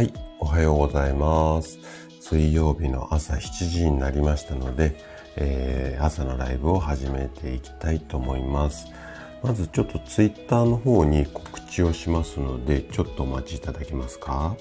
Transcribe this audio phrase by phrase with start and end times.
[0.00, 1.78] はい、おはようございます。
[2.22, 4.96] 水曜日の朝7時になりましたので、
[5.36, 8.86] えー朝のライブを始めていきたいと思います。
[9.42, 14.56] まずちょっとツイッターの方に告知をしますので、ちょっとお待ちいただけますか？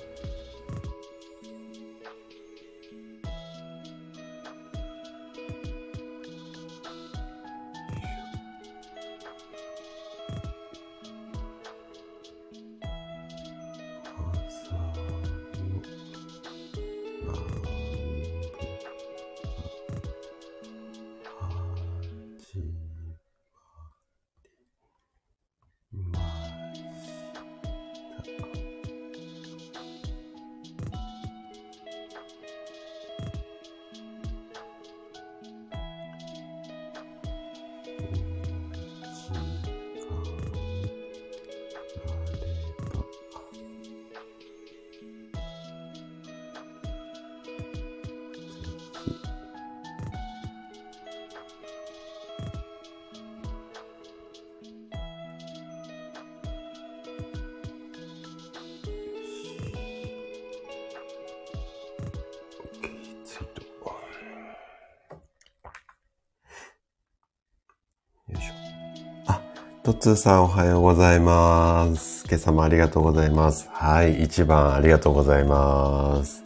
[70.09, 72.25] トッツーさんおはようございます。
[72.27, 73.69] 今朝もありがとうございます。
[73.71, 76.41] はい、一番ありがとうございます。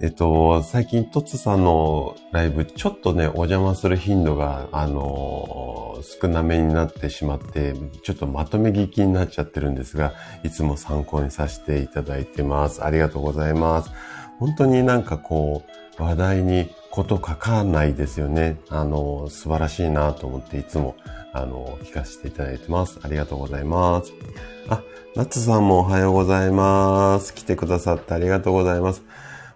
[0.00, 12.82] えっと、最近トッツさんのライブ、ちょっとね、お邪魔する頻度が、あのー少なめになってしまって、ちょっとまとめ聞きになっちゃってるんですが、いつも参考にさせていただいてます。
[12.82, 13.92] ありがとうございます。
[14.40, 15.62] 本当になんかこ
[15.98, 18.58] う、話題にこと書かないですよね。
[18.70, 20.96] あの、素晴らしいなと思っていつも、
[21.40, 22.98] あの、聞かせていただいてます。
[23.02, 24.12] ありがとうございます。
[24.68, 24.82] あ、
[25.16, 27.34] ナッツさんもおはようございます。
[27.34, 29.02] 来てくださってありがとうございます。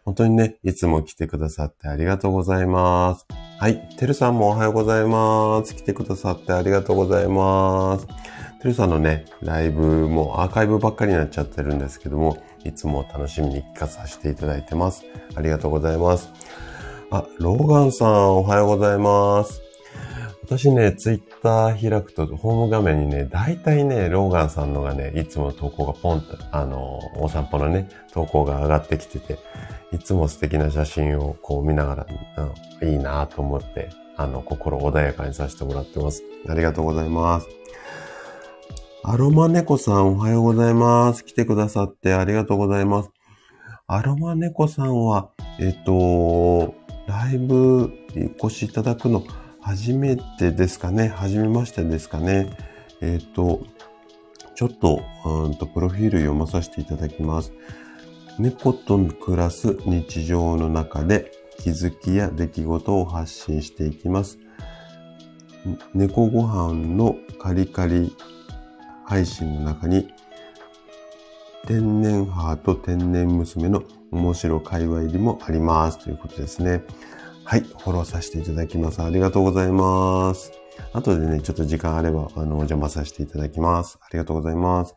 [0.04, 3.26] 本当にね、いつも来てくださってありがとうございます。
[3.58, 5.74] はい、てるさんもおはようございます。
[5.74, 8.06] 来てくださってありがとうございます。
[8.60, 15.04] てるさんのね、ライブもアーカイブばっかりになっちゃってるんですけども、いつも楽しみに聞かさせていただいてます。
[15.34, 16.30] ありがとうございます。
[17.10, 19.62] あ、ローガンさんおはようございます。
[20.42, 29.38] 私ね、ツイッター開くと、ホーム画面にね、大体ね、ローガンさんのがね、いつも投稿がポンと、あの、お散歩のね、投稿が上がってきてて、
[29.92, 32.06] いつも素敵な写真をこう見ながら、
[32.80, 36.22] うん、いいなと思って、あの、心穏やかにさせてもらってます。
[36.48, 37.48] ありがとうございます。
[39.02, 41.26] アロマネコさんおはようございます。
[41.26, 43.10] 来てくださってありがとうございます。
[43.86, 45.28] アロマネコさんは、
[45.60, 46.74] えっと、
[47.06, 47.92] ライブ
[48.40, 49.22] お越しいただくの
[49.64, 52.54] 初めてですかね初めましてですかね
[53.00, 53.60] えっと、
[54.54, 57.52] ちょっと、うんと、プロフィール読まさせていただきます。
[58.38, 64.38] 猫と暮らす日常の中で気づきや出来事を発信していきます。
[65.94, 68.14] 猫ご飯のカリカリ
[69.06, 70.12] 配信の中に
[71.66, 76.82] 天然母と天然娘の面白会話入りもありますということですね。
[77.46, 79.02] はい、フォローさせていただきます。
[79.02, 80.50] ありがとうございます。
[80.94, 83.98] 後でね、ちょっと時間あれば、あの、お邪魔させていただきます。
[84.00, 84.94] ありがとうございます。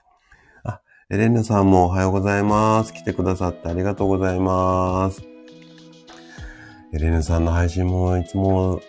[0.64, 2.94] あ、エレンヌさんもおはようございます。
[2.94, 5.22] 来てくださってありがとうございます。
[6.94, 8.82] エレンヌさんの配信もいつも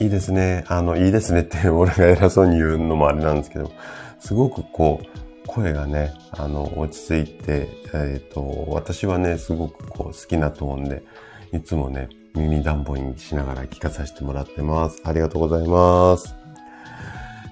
[0.00, 0.64] いいですね。
[0.66, 3.70] あの、いいですねって 俺が偉そうに言うのもあれなんですけど、
[4.18, 11.04] すごくこう、声がね、あの、落ち着いて、えっ、と、私はね、すごくこう、好きなトーンで、
[11.52, 15.00] いつもね、耳暖房にしながら聞かさせてもらってます。
[15.04, 16.34] ありがとうございます。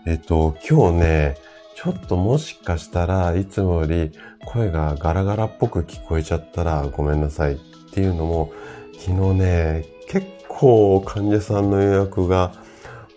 [0.07, 1.37] えっ、と、今日ね、
[1.77, 4.13] ちょっともしかしたらいつもより
[4.45, 7.59] 声がガラガラっぽく聞こえちゃったらごめんなさいっ
[7.93, 8.53] ていうのも、
[8.99, 12.53] 昨日ね、結構患者さんの予約が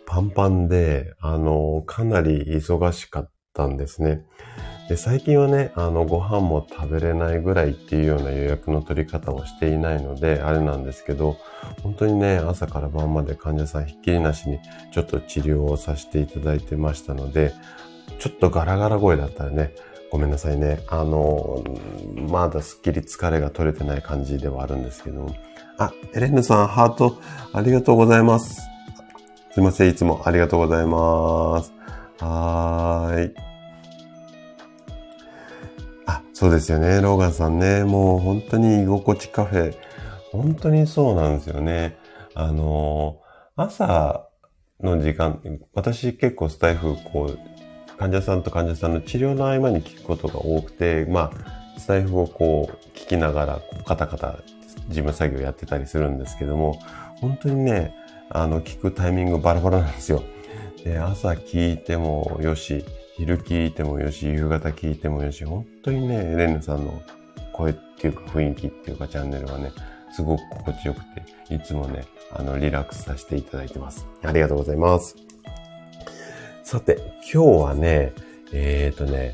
[0.05, 4.23] パンパンで、あの、かなり忙しかったんですね。
[4.87, 11.37] で、最近はね、あの、ご飯も食べれないぐらいっていうような予約の取り方をしていないので、あれなんですけど、
[11.81, 14.59] 本当にね、朝から晩まで患者さんひっきりなしに
[14.91, 17.53] ちょっと治療をさせていただいてましたので、
[18.19, 19.73] ちょっとガラガラ声だったらね、
[20.11, 20.79] ごめんなさいね。
[20.87, 21.63] あの、
[22.29, 25.27] まだすっきり疲れが取れてない感じではあるんですけど。
[25.79, 27.17] あ、エレンヌさん、ハート、
[27.53, 28.61] ありがとうございます。
[29.51, 31.73] すいません、いつもありがとうございます。
[32.19, 33.54] はーい。
[36.37, 37.85] そうですよね、ローガンさんね。
[37.85, 39.73] もう本当に居心地カフェ。
[40.33, 41.97] 本当にそうなんですよね。
[42.33, 43.21] あの、
[43.55, 44.27] 朝
[44.81, 45.39] の時間、
[45.73, 47.39] 私結構スタイフ、こう、
[47.97, 54.39] 患者さんと患者さんの治療の合間に聞くことが多くて、まあ、スタイフをこう聞きながら、こうカタカタ
[54.89, 56.81] 事務作業やってたりするんですけども、
[57.21, 57.95] 本当にね、
[58.29, 60.21] あの、聞くタイミングバラバラなんですよ。
[60.83, 62.83] で、朝聞いてもよし、
[63.17, 67.01] 昼聞いてもよし、夕方聞いてもよし、本当にね、エレンヌさんの
[67.53, 69.71] 声っていうか雰囲気っていうかチャンネルはね、
[70.11, 70.99] すごく心地よく
[71.47, 72.03] て、いつもね、
[72.33, 74.05] あの、リラックスさせていただいてます。
[74.21, 75.15] ありがとうございます。
[76.63, 76.97] さて、
[77.33, 78.11] 今日はね、
[78.51, 79.33] えっ、ー、とね、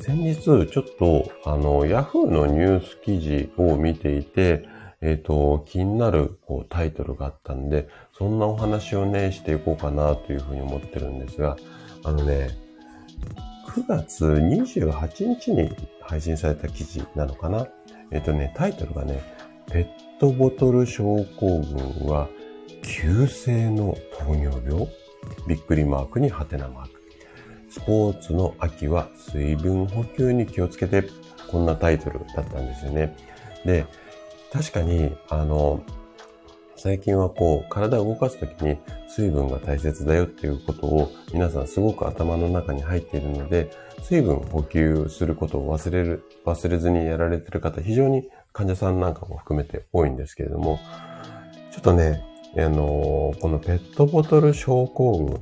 [0.00, 4.66] 先日ちょっと、あの、ヤフーのニュース記事を見ていて、
[5.02, 11.58] えっ、ー、と、気になるこうタイトルがあったんで、そんなお話をね、していこうかなというふうに思ってるんですが、
[12.02, 12.65] あのね、
[13.76, 15.70] 9月28日に
[16.00, 17.68] 配信された記事なのかな？
[18.10, 19.20] えっ、とね、タイトルがね、
[19.70, 22.26] ペットボトル症候群は
[22.82, 24.88] 急性の糖尿病？
[25.46, 26.90] びっくりマークにハテナマーク。
[27.68, 31.04] スポーツの秋は水分補給に気をつけて、
[31.50, 33.14] こんなタイトルだったんですよね。
[33.66, 33.84] で、
[34.54, 35.82] 確かに、あの、
[36.76, 38.78] 最近はこう、体を動かすときに
[39.08, 43.70] 水分が大切だよっていうことを皆さんすごく頭の中に入っているので、
[44.02, 50.78] 水分補給することを忘れる、忘れずにやられてる方、非常に患者さんなんかも含めて多いんですけれども、
[51.72, 52.22] ちょっとね、
[52.56, 55.40] あの、このペットボトル症候群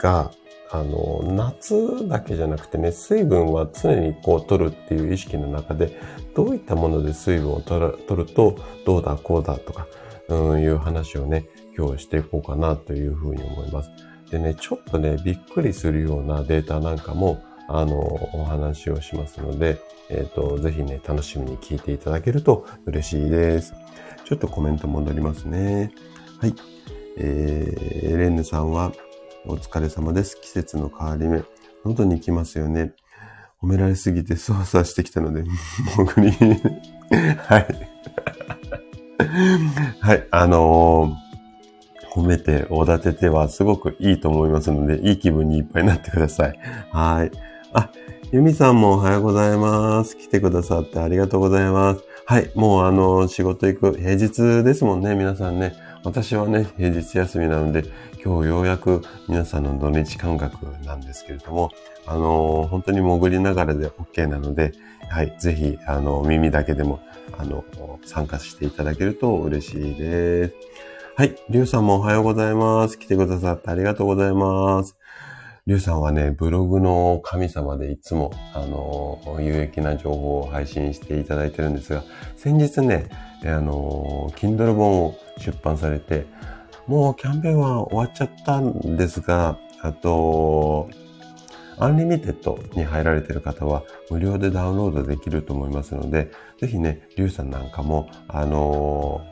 [0.00, 0.30] が
[0.72, 5.98] あの、夏だけじゃなくてね、水分は常にこう取るっていう意識の中で、
[6.36, 8.56] どういったもので水分を取る取ると、
[8.86, 9.88] どうだこうだとか、
[10.34, 11.46] うんいう話をね、
[11.76, 13.90] 今日していこうかなというふうに思います。
[14.30, 17.98] でね、ちょっとね、びっくりするようなデータなんかも、あの、
[18.32, 19.78] お話をしますので、
[20.08, 23.74] えっ、ー、と、ぜひね、楽しみに聞いていただけると嬉しいです。
[24.24, 25.92] ちょっとコメント戻りますね。
[26.38, 26.54] はい。
[27.16, 28.92] えー、エレンヌさんは、
[29.46, 30.40] お疲れ様です。
[30.40, 31.42] 季節の変わり目。
[31.84, 32.94] 喉に来ますよね。
[33.62, 35.44] 褒められすぎて操作してきたので、
[35.96, 36.32] 潜り
[37.38, 37.90] はい。
[40.00, 46.58] はい、あのー、褒めて、おだててはすごくいいと思いますので、いい気分にいっぱいになってください。
[46.90, 47.30] はい。
[47.72, 47.90] あ、
[48.32, 50.16] ゆみさんもおはようございます。
[50.16, 52.00] 来てくださってありがとうございます。
[52.26, 52.50] はい。
[52.54, 55.74] もうあの、仕事行く、平日ですもんね、皆さんね。
[56.04, 57.84] 私はね、平日休みなので、
[58.24, 61.70] 今日ようやく皆さんの土日感覚なんですけれども、
[62.06, 64.72] あのー、本当に潜りながらで OK なので、
[65.08, 67.00] はい、ぜひ、あの、耳だけでも、
[67.38, 67.64] あの、
[68.04, 70.54] 参加していただけると嬉しいです。
[71.16, 72.98] はい、りゅうさんもおはようございます。
[72.98, 74.96] 来てくださってありがとうございます。
[75.66, 82.02] りゅうさんはね、ブログの神様でいつも、あの、有益な情報を配信していただいてるんですが、
[82.36, 83.08] 先日ね、
[83.44, 86.26] あの、Kindle 本を出版されて、
[86.86, 90.88] もうキャンペーンは終わっちゃったんですが、あと、
[91.80, 99.22] Unlimited に入られている方は無料でダウンロードできると思いますので、ぜひね、リュウさんなんかも、あの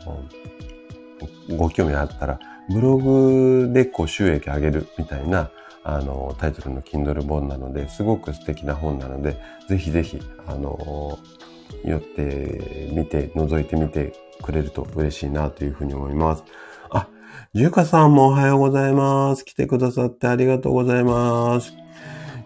[1.49, 2.41] ー、ご興味あったら、
[2.71, 5.51] ブログでこう収益上げるみたいな、
[5.85, 9.37] あのー、タイトルの Kindle 本なので、すごく素敵な本なので、
[9.69, 16.45] ぜひぜひ、あのー、寄ってみて、覗いてみてくれると嬉しいなというふうに思います。
[16.91, 17.09] あ、
[17.53, 19.45] ゆかさんもおはようございます。
[19.45, 21.88] 来てくださってありがとうございます。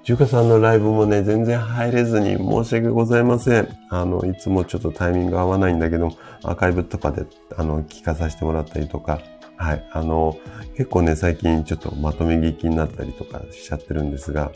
[0.04, 3.68] ゆかさんのライブもね、全然入れずに申し訳ございません。
[3.88, 6.10] あの、いつもちょっとタイミング合わないんだけど、
[6.42, 7.24] アーカイブとかで、
[7.56, 9.20] あの、聞かさせてもらったりとか、
[9.56, 10.36] はい、あの、
[10.76, 14.50] 結構ね、最近ちょっとまとめ聞きになったりとかしちゃってるんですが、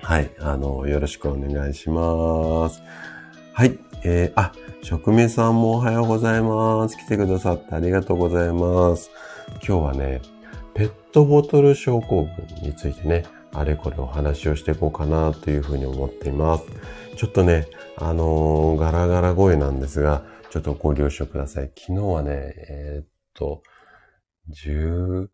[0.00, 2.82] はい、あの、よろしくお願いします。
[3.52, 4.52] はい、えー、あ、
[4.82, 6.96] 職名さんもおはようございます。
[6.96, 9.10] 来てくださってありがとうございます。
[9.66, 10.22] 今日はね、
[10.72, 16.64] ペットボトル症候群についてね、あれこれお話をしていこうかなというふうに思っています。
[17.16, 21.70] ちょっとね、あのー、ガラガラ声なんですが、ちょっとご了承ください。
[21.76, 23.62] 昨日はね、えー、っと、
[24.50, 25.28] 13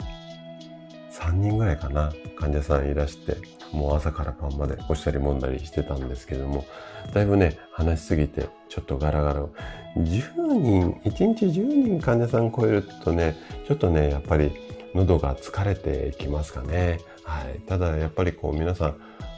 [1.33, 3.37] 人ぐらいかな、患者さんいらして、
[3.73, 6.65] もう朝から晩まで押したり揉んだりしてたんですけども、
[7.15, 9.47] だいぶね、話しすぎて、ちょっとガラガラ。
[9.97, 13.37] 10人、1日10人患者さん超えるとね、
[13.67, 14.53] ちょっとね、やっぱり
[14.95, 17.00] 喉が疲れてきますかね。
[17.31, 17.61] はい。
[17.61, 18.97] ただ、やっぱりこう皆さん、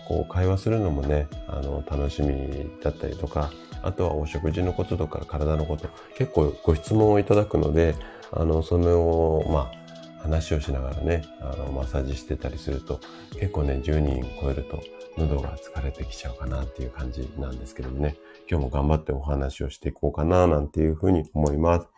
[0.09, 3.51] こう会話するのもね、あの、楽しみだったりとか、
[3.83, 7.95] あとはお食事のこととか体のこと、結構ご質問をいただくので、
[8.33, 12.99] あの、それを、まあ、話をしながらね、あの、マッサージしてたりすると、
[13.39, 14.83] 結構ね、10人超えると、
[15.19, 18.17] 喉が疲れてきちゃうかなっていう感じなんですけどもね、
[18.51, 21.89] 今日も頑張ってお話をしていこうかな、なんていうふうに思います。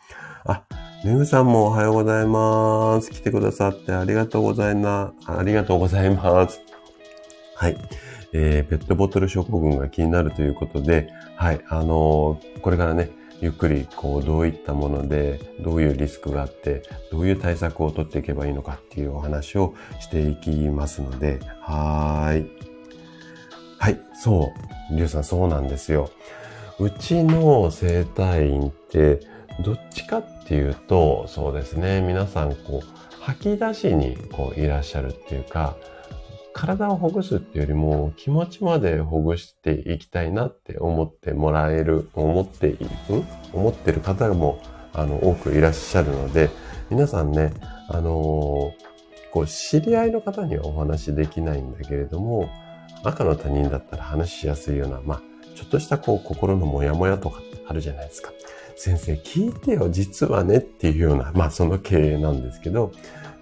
[0.44, 0.64] あ、
[1.04, 3.10] めぐさんもおはようございます。
[3.10, 6.62] 来てくださってありがとうございな、ありがとうございます。
[7.54, 7.76] はい。
[8.32, 13.10] えー、ペットボトル症候群が気になるということで、はい、あのー、これからね、
[13.42, 16.82] ゆっくり、こう、どういったもので、どういうリスクがあって、
[17.12, 22.50] どういう対策を取っていけばいいのかっていうお話をしていきますので、はーい。
[23.78, 24.54] はい、そ
[24.90, 24.96] う。
[24.96, 26.08] りゅうさん、そうなんですよ。
[26.78, 35.76] うちの生体院って、どっちかっていうと、そうですね、皆さん、こう、吐き出しに、こう、いらっしゃるっていうか、
[36.52, 42.86] 体をほぐすっていうよりも気持ちまでほぐしていきたいなって思ってもらえる、思っている、
[43.52, 44.60] 思ってる方も
[44.92, 46.50] あの多くいらっしゃるので、
[46.90, 47.52] 皆さんね、
[47.88, 52.48] あのー、こう知り合いの方にはお話できないんだけれども、
[53.02, 55.22] 赤の他人だったら話しやすいような、まあ、
[55.56, 58.32] ちょっとしたこう心のモヤモヤとかあるじゃないですか。
[58.76, 62.92] 先生聞いてよ、実はねっていうような、まあその経営なんですけど、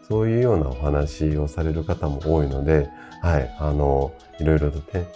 [0.09, 2.91] そういうようなお話をされる方も多いので、
[3.23, 5.07] はい、あの、いろいろとね、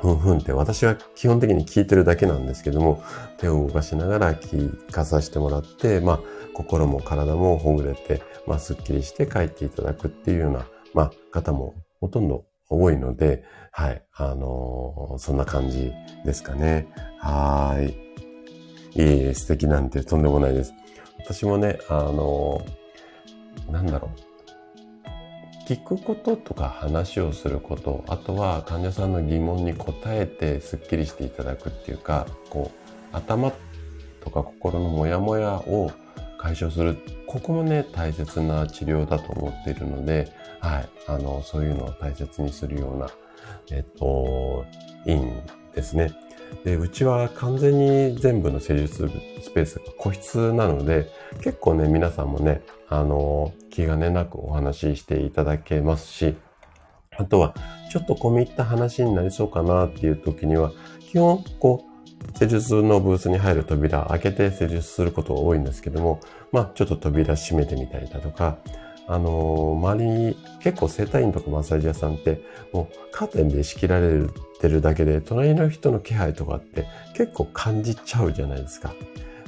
[0.00, 3.02] ふんふんって私は基本的に聞いてるだけなんですけども、
[3.38, 6.20] 手を動かしながら聞かさせてもらって、まあ、
[6.54, 15.92] 心も体もほぐれて、まあ、すっきりして帰っていただくっていうような、まあ、方もほとんど多いので、はい、あのー、そんな感じ
[16.24, 16.88] ですかね。
[17.18, 18.09] はい。
[18.96, 20.72] えい、素敵なんてとんでもないです。
[21.18, 22.64] 私もね、あの
[23.70, 24.30] なんだろう。
[25.70, 33.52] 聞くこととか話をすること、あとは患者さんの疑問に答えてスッキリしていただくっていうか、こう、頭
[34.20, 35.92] とか心のモヤモヤを
[36.38, 36.96] 解消する。
[37.26, 40.88] ここもね、大切な治療だと思っているので、はい。
[41.06, 43.08] あの、そういうのを大切にするような、
[43.70, 44.64] えっと、
[45.06, 45.40] いいん
[45.72, 46.10] ですね。
[46.64, 47.78] で、うちは完全
[48.12, 49.10] に全部の施術
[49.42, 51.10] スペースが個室なので、
[51.42, 56.36] 結構ね、皆さんもね、あの、気兼ねなくお話ししていただけますし、
[57.16, 57.54] あとは、
[57.90, 66.20] ちょっと込み入った話になりそうかなっていう時には、基本、こう、施術のブースに入る扉開けて施術することが多いんですけども、
[66.52, 68.58] まあ、ちょっと扉閉めてみたりだとか、
[69.10, 72.40] あの、周りに結構整体院とかマッサージ屋さんって
[72.72, 74.22] もうカーテンで仕切られ
[74.60, 78.94] てるだけで隣の人の気配とかって結構感じちゃうじゃないですか。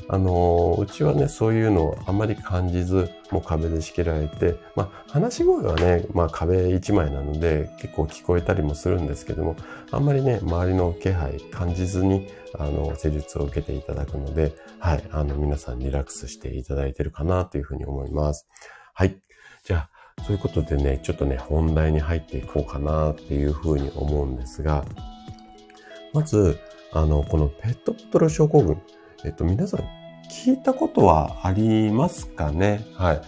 [0.09, 9.57] あの、うちはね、そういうのをあまり感じず、もう壁で仕切られて、まあ、話し声はね、まあ、壁一枚なので、結構聞こえたりもするんですけども、
[9.93, 12.27] あんまりね、周りの気配感じずに、
[12.59, 18.49] あの、施術を受けていただくので、はい、あの、皆さんリラックスしていただいてるかなというふうに思います。
[18.95, 19.17] はい。
[19.65, 24.85] じゃあ、そういうことでね、ちょっとね、本題に入っていこうかなっていうふうに思うんですが、
[26.13, 26.59] まず、
[26.93, 28.83] あの、このペットボトル症候群、
[29.25, 29.81] えっと、皆さん
[30.29, 32.85] 聞いたことはありますかね？
[32.95, 33.23] はい。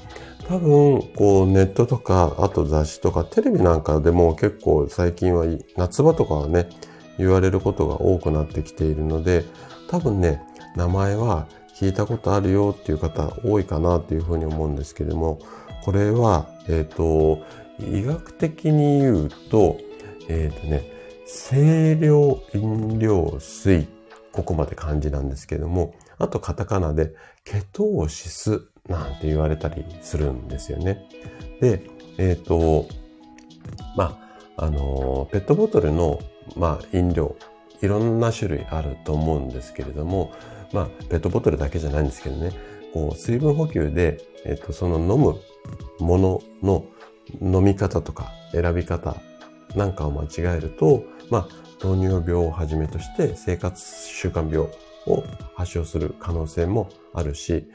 [0.49, 6.69] 多分、こう、ネットとか、あと雑誌とか、テレビなんかでも結構最近は夏場とかはね、
[7.17, 9.45] 言われることが多くなってきているので、
[9.89, 10.43] 多分ね、
[10.75, 11.47] 名前は
[11.79, 15.39] 聞いたことあるよっていう方多いかなっていうふうに思うんですけれども、
[15.85, 17.45] これは、えっ、ー、と、
[17.79, 19.79] 医学的に言うと、
[20.29, 20.91] えっ、ー、とね、
[21.27, 23.87] 清涼飲料水、
[24.33, 27.15] ここまで漢字なんですけども、あとカタカナで
[27.45, 31.07] ケトーシスなんて言われたりするんですよね。
[31.61, 31.83] で、
[32.17, 32.89] えっ、ー、と、
[33.95, 34.19] ま
[34.57, 36.19] あ、あの、ペットボトルの、
[36.57, 37.37] まあ、飲料、
[37.83, 40.33] いろんな種類あると思うんですけれども、
[40.73, 42.53] まあ、ペットボトルだけじゃないんですけどね、
[42.95, 45.39] こう、水分補給で、えっ、ー、と、その飲む
[45.99, 46.85] ものの
[47.41, 49.17] 飲み方とか選び方
[49.75, 54.69] なんかを間違えると、まあ、糖尿病をはじめとして生活習慣病
[55.07, 57.67] を発症する可能性もあるし、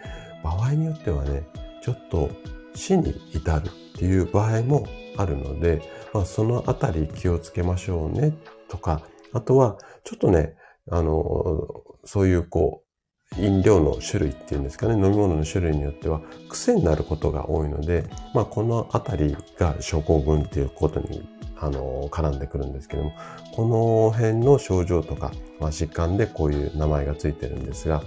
[0.44, 1.48] 場合によってはね、
[1.84, 2.30] ちょっと
[2.76, 5.82] 死に至るっていう場合もあるので、
[6.14, 8.36] まあ、そのあたり気をつけましょうね
[8.70, 9.02] とか、
[9.34, 10.56] あとはちょっとね、
[10.90, 11.68] あの、
[12.06, 12.89] そういうこう、
[13.38, 21.28] 飲料の種類っていうんですかね、飲み物の種類によっては癖になることが多いので、まあこのあたりが症候群っていうことに
[21.62, 23.14] あの、絡んでくるんですけども、
[23.54, 28.04] この辺の症状とか、まあ、疾患でこういう名前がついてるんですが、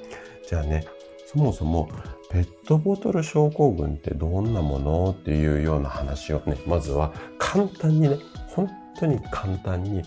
[0.49, 0.87] じゃあね、
[1.27, 1.89] そもそも
[2.31, 8.17] ペットボトル症候群ってどんなものっていうような話をね、まずは簡単にね、
[8.49, 10.03] 本当に簡単に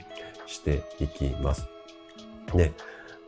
[0.48, 1.68] していきます。
[2.56, 2.74] で、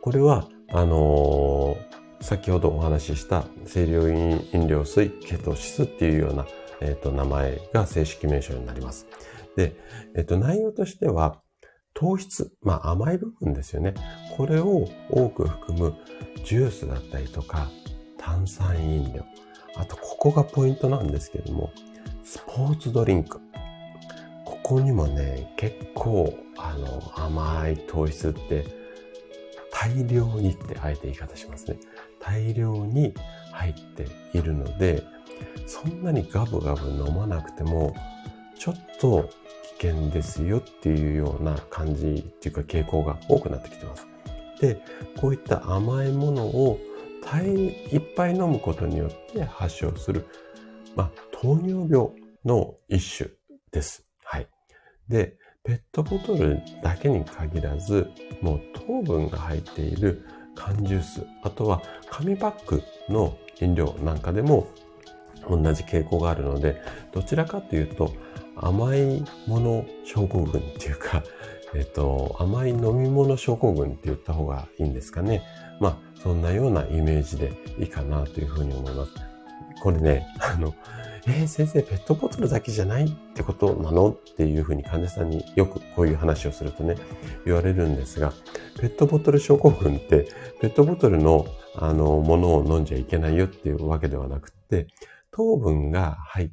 [0.00, 6.46] これは、あのー、先ほどお話しした清涼飲料水ケトシスっていうような、
[6.80, 9.06] えっ、ー、と、名前が正式名称になります。
[9.56, 9.74] で、
[10.14, 11.40] えっと、内容としては、
[11.94, 13.94] 糖質、まあ甘い部分ですよね。
[14.36, 15.94] これを多く含む
[16.44, 17.70] ジュースだったりとか、
[18.18, 19.24] 炭酸飲料。
[19.74, 21.72] あと、ここがポイントなんですけども、
[22.24, 23.40] スポーツドリンク。
[24.44, 28.66] ここにもね、結構、あの、甘い糖質って
[29.80, 31.78] 大量にってあえて言い方しますね。
[32.18, 33.14] 大量に
[33.52, 35.04] 入っているので、
[35.66, 37.94] そんなにガブガブ飲まなくても、
[38.58, 39.30] ちょっと
[39.78, 44.08] 危険ですよっていうような感じっていうか傾向が多くなってきてます。
[44.60, 44.82] で、
[45.20, 46.80] こういった甘いものを
[47.22, 50.26] 大いっぱい飲むことによって発症する、
[50.96, 52.08] まあ、糖尿病
[52.44, 53.30] の一種
[53.70, 54.04] です。
[54.24, 54.48] はい。
[55.08, 55.36] で、
[55.68, 58.10] ペットボトルだけに限らず、
[58.40, 64.66] もう糖分が入っている缶ジュース、あとは紙パックの飲料なんかでも
[65.46, 66.80] 同じ傾向があるので、
[67.12, 68.14] どちらかというと
[68.56, 71.22] 甘いもの症候群っていうか、
[71.76, 75.42] えっと、甘い飲み物症候群って言った方がいいんですかね。
[75.80, 79.12] まあ、そんなようなイメージでいいかなというふうに思います。
[79.82, 80.74] これね、あの、
[81.30, 84.10] えー、先生、ペットボトルだけじゃないってことなの？
[84.10, 86.96] っていうふうに患者さんによくこういう話をするとね、
[87.44, 88.32] 言われるんですが、
[88.80, 90.28] ペットボトル症候群って、
[90.60, 94.86] ペットボトルの、あの、ものを飲んじゃいけないよっていうわけではなくって、
[95.30, 96.50] 糖分が入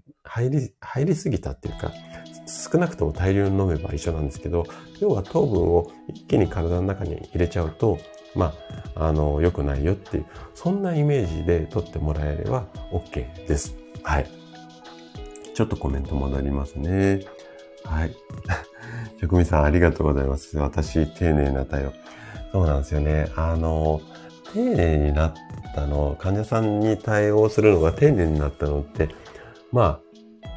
[0.50, 1.92] り、入りすぎたっていうか、
[2.46, 4.66] 少なくとも大量に飲めば一緒なんですけど、
[5.00, 7.98] 要は糖分を一気に体の中に入れちゃうと、
[8.36, 8.54] ま
[8.96, 13.76] あ、あの、良くないよっていう、そんなイメージで取ってもらえれば OK です。
[14.04, 14.30] はい。
[15.56, 17.22] ちょっとコメント戻りますね。
[17.84, 18.16] はい。
[19.20, 20.58] 職人さんありがとうございます。
[20.60, 21.94] 私、丁寧な対応。
[22.52, 23.32] そうなんですよね。
[23.36, 24.02] あの、
[24.54, 25.34] 丁寧になっ
[25.74, 29.10] たの、患者さんに対応するのが丁寧になったのって、
[29.72, 30.06] まあ、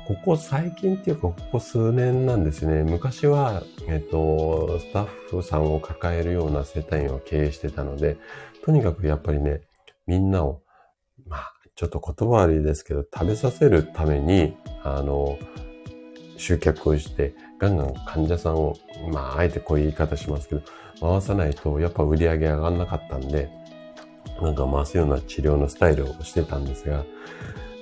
[0.08, 2.82] ここ最近っていうか、ここ数年なんですね。
[2.82, 8.16] 昔は、えっと、スタッフさんを抱えるような世帯を経営してたので、
[8.64, 9.60] とにかくやっぱりね、
[10.06, 10.62] みんなを、
[11.78, 15.38] ちょっと言葉悪いですけど、食べさせるために、あの、
[16.36, 18.74] 集客をして、ガンガン患者さんを、
[19.12, 20.62] まあ、あえてこういう言い方しますけど、
[21.00, 23.48] 回さないと、やっぱ売り上げ上がんなかったんで、
[24.42, 27.04] なんか回すような治療のスタイルをしてたんですが、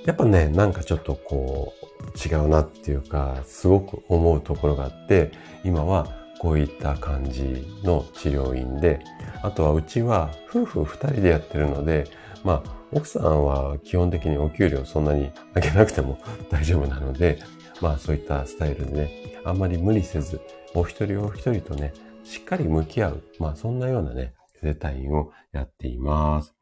[0.05, 5.31] やっぱね、なんかちょっとこう、違うなっていうか、すごく思うところがあって、
[5.63, 8.99] 今はこういった感じの治療院で、
[9.41, 12.05] あとはうちは夫婦二人でやってるので、
[12.43, 16.17] まあ、奥さんは基本的にお給料そんなに上げなくても
[16.49, 17.39] 大丈夫なので、
[17.81, 19.11] まあそういったスタイルでね、
[19.43, 20.39] あんまり無理せず、
[20.73, 26.55] お一人お一人とね、しっかり向き合う、まあそんなようなね、生態院をやっています。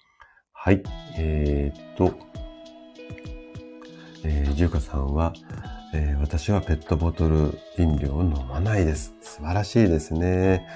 [0.51, 0.81] はい。
[1.17, 2.13] えー、っと、
[4.23, 5.33] えー、じゅうかさんは、
[5.93, 9.13] えー、私はペットボトル飲料を飲まないです。
[9.21, 10.67] 素晴らしいですね。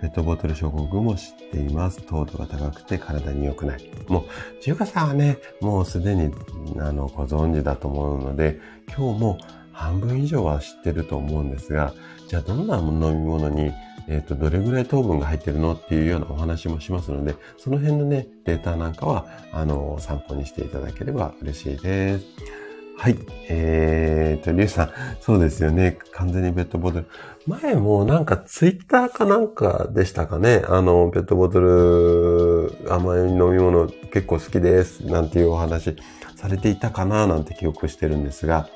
[0.00, 2.02] ペットボトル症候群も知っています。
[2.02, 3.90] 糖度が高くて体に良くない。
[4.08, 6.32] もう、中華さんはね、もうすでに、
[6.78, 9.38] あの、ご存知だと思うので、今日も
[9.72, 11.94] 半分以上は知ってると思うんですが、
[12.28, 13.72] じゃあどんな飲み物に、
[14.08, 22.57] えっ、ー、と、どれぐらい糖分が入ってるのっていうようなお話もしますので、その辺のね、データなんかは、あの、参考にしていただければ嬉しいです。
[23.00, 23.18] はい。
[23.48, 25.98] えーと、リュウさん、そうですよね。
[26.10, 27.06] 完全にペットボトル。
[27.46, 30.64] 前もなんかツイッターかなんかでしたかね。
[30.66, 35.06] あの、ペットボトル、甘い飲み物結構好きです。
[35.06, 35.94] なんていうお話
[36.34, 38.68] されていたかななんて記憶してるんですが。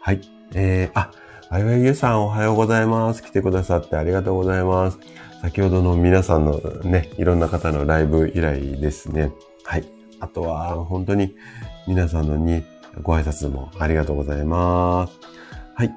[0.00, 0.20] はい。
[0.54, 1.12] えー、あ、
[1.48, 3.22] あいわいゆさんおはようございます。
[3.22, 4.98] 来てくださってありがとうございます。
[5.40, 9.30] 先ほどの皆さんのね、いろんな方のライブ以来ですね。
[9.62, 9.84] はい。
[10.18, 11.36] あとは、本当に
[11.86, 12.64] 皆さんのに
[13.00, 15.18] ご挨拶もありがとうございます。
[15.74, 15.90] はい。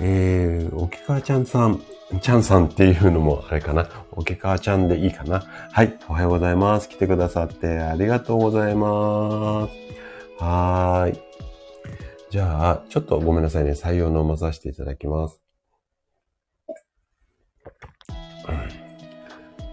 [0.00, 1.82] えー、沖川ちゃんさん、
[2.20, 3.88] ちゃんさんっていうのもあれかな。
[4.12, 5.44] 沖川ちゃんでいいかな。
[5.72, 5.98] はい。
[6.08, 6.88] おはようございます。
[6.88, 9.72] 来てくださってありがとうございます。
[10.42, 11.20] はーい。
[12.30, 13.72] じゃあ、ちょっとごめんなさいね。
[13.72, 15.40] 採用のまさせていただきます。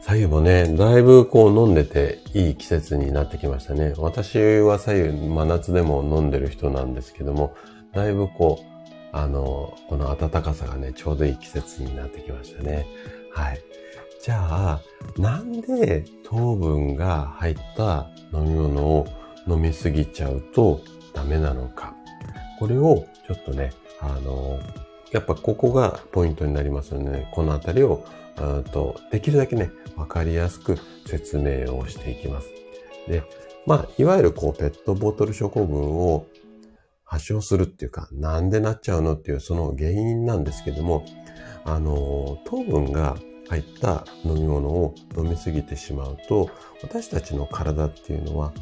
[0.08, 3.94] 左右もね、だいぶこう飲んでていい季節になってきましたね。
[3.98, 7.54] 私は左右真夏でも飲んでる人なんですけども、
[7.92, 8.66] だいぶこう、
[9.12, 12.88] あの、この暖かさがね、ちょうどいい季節になってきましたね。
[13.34, 13.60] はい。
[14.24, 14.82] じゃあ、
[15.18, 19.08] なんで糖分が入った飲み物を
[19.46, 20.80] 飲みすぎちゃうと
[21.14, 21.94] ダメなのか。
[22.60, 24.62] これをちょっとね、あの、
[25.12, 28.06] やっぱここがポイントになりますので、ね、このあたりを
[28.72, 32.50] とできるだけね、わかりやすく説明をしていきます。
[33.08, 33.24] で、
[33.66, 36.28] まあ、いわゆるこう、ペットボトル症候群を
[37.04, 41.06] 発症するっていうか、なんでなっちゃうのっていうその原因なんですけども、
[41.66, 43.18] あの、糖分が
[43.50, 46.50] 入った飲み物を飲みすぎてしまうと、
[46.82, 48.54] 私たちの体っていうのは、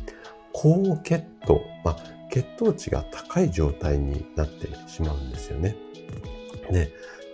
[0.54, 1.98] 高血糖、まあ、
[2.32, 5.76] 血糖値が高い状態になってしまうんですよね。
[6.72, 6.92] で、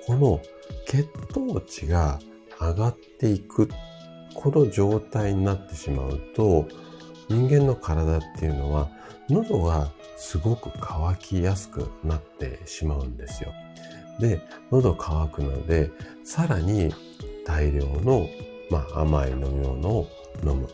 [0.07, 0.41] この
[0.85, 2.19] 血糖値が
[2.59, 3.69] 上がっていく、
[4.33, 6.67] この状態になってしまうと、
[7.29, 8.89] 人間の体っていうのは、
[9.29, 13.51] 喉がすごく渇きやすくなってしまうんですよ。
[14.19, 14.41] で、
[14.71, 15.91] 喉乾くので、
[16.23, 16.93] さらに
[17.45, 18.27] 大量の、
[18.69, 20.07] まあ、甘い飲み物を
[20.43, 20.67] 飲む。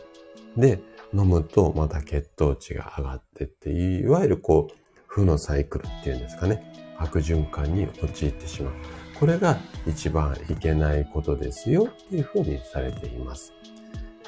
[0.56, 0.80] で、
[1.14, 4.74] 飲むとまた血糖値が上がってっていわゆるこう、
[5.06, 6.72] 負のサイクルっていうんですかね。
[6.98, 8.74] 悪循環に陥ってしまう。
[9.18, 13.52] これが一番いけないことですよっていうふうにされています。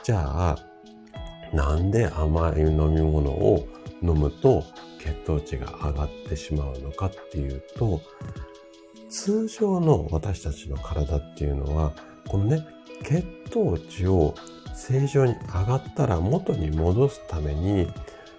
[0.03, 0.59] じゃあ、
[1.53, 3.67] なんで甘い飲み物を
[4.03, 4.65] 飲むと
[4.99, 8.01] 血糖値が上がってしまうのかっていうと、
[9.09, 11.93] 通常の私たちの体っていうのは、
[12.29, 12.65] このね、
[13.03, 14.35] 血糖値を
[14.75, 17.89] 正常に上がったら元に戻すために、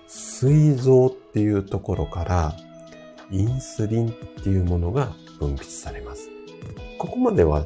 [0.07, 2.55] 膵臓っていうところから
[3.29, 4.11] インスリンっ
[4.43, 6.29] ていうものが分泌されます。
[7.01, 7.65] ここまでは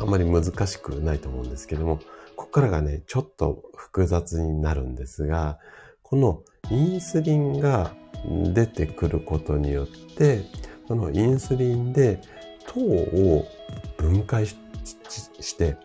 [0.00, 1.96] あんまり難しくないと思うんですけども、
[2.36, 5.58] ここからがね、ちょっと複雑になるんですが、
[6.04, 7.90] このインスリンが
[8.54, 10.44] 出てくることによって、
[10.86, 12.20] そのインスリンで
[12.64, 13.44] 糖を
[13.96, 14.54] 分解し
[15.56, 15.76] て、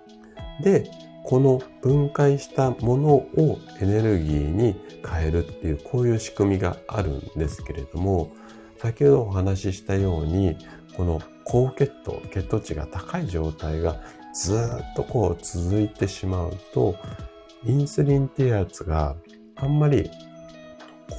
[0.62, 0.92] で、
[1.24, 8.32] この分解したものをエネルギーに変えるっていう、こういう仕組みがあるんですけれども、
[8.78, 10.56] 先ほどお話ししたように、
[10.96, 14.02] この高血糖、血糖値が高い状態が
[14.34, 16.96] ずっとこう続いてしまうと、
[17.66, 19.16] インスリンってやつが
[19.56, 20.10] あんまり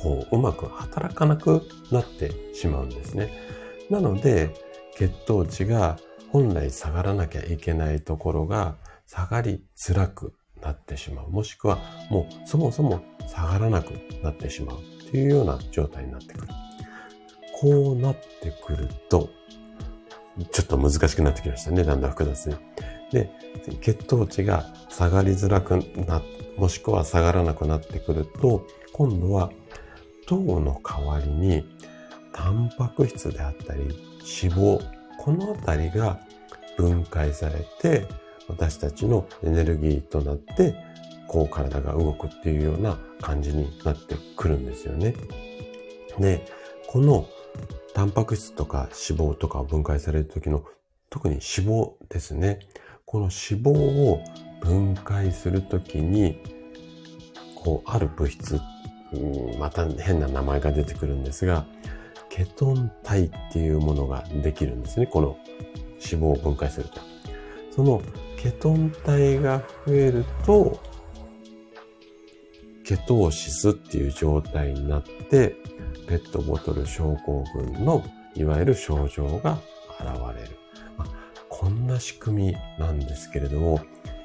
[0.02, 3.30] こううまく働かなくなってしまうんですね。
[3.90, 4.50] なので、
[4.96, 5.98] 血糖値が
[6.30, 11.30] 本来下がらなきゃいけないところが下がりづらくなってしまう。
[11.30, 11.78] もしくは
[12.10, 16.52] もうそもそも下がらなくなってしまうっていうような状態になってくる。
[17.60, 19.28] こうなってくると、
[20.50, 21.84] ちょっと難しくなってきましたね。
[21.84, 22.56] だんだん複雑に。
[23.12, 23.30] で、
[23.80, 26.22] 血糖値が下がりづらくな、
[26.56, 29.50] もしくは下がらなくなってくると、今度は
[30.26, 31.64] 糖の代わりに、
[32.32, 34.84] タンパク質であったり、脂肪、
[35.18, 36.20] このあたりが
[36.76, 38.06] 分解されて、
[38.48, 40.74] 私たちのエネルギーとなって、
[41.28, 45.14] こう体が動くっていうような感じになってくるんですよね。
[46.18, 46.44] で、
[46.88, 47.26] この
[47.94, 50.64] タンパク質とか脂肪とか分解される時の
[51.10, 52.58] 特に脂肪ですね。
[53.06, 54.20] この脂肪を
[54.60, 56.42] 分解するときに、
[57.54, 58.60] こう、ある物質、
[59.60, 61.66] また変な名前が出てくるんですが、
[62.28, 65.06] ケトン体っていうものができるんですね。
[65.06, 65.36] この
[66.04, 67.00] 脂肪を分解すると。
[67.70, 68.02] その
[68.36, 70.80] ケトン体が増えると、
[72.84, 75.54] ケトーシスっていう状態になって、
[76.06, 78.04] ペットボトル症候群の
[78.34, 79.58] いわゆる症状が
[80.00, 80.56] 現れる。
[80.96, 81.08] まあ、
[81.48, 83.80] こんな仕組みなんですけれども、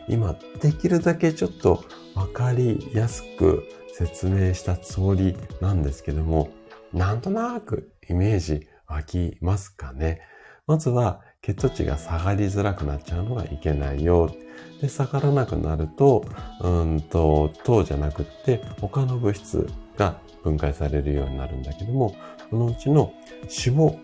[0.07, 1.83] 今できるだけちょっと
[2.15, 6.49] わかりやすく説明したつもりなんですけども、
[6.93, 10.21] なんとなくイメージ湧きますかね。
[10.65, 14.33] まずは血糖値が下がりづらくなっちゃうのがいけないよ。
[14.81, 16.25] で、下がらなくなると、
[16.61, 22.15] うんと、糖じゃなくって他の物質が分解されるようになるんだけども、
[22.49, 23.97] そのうちの脂肪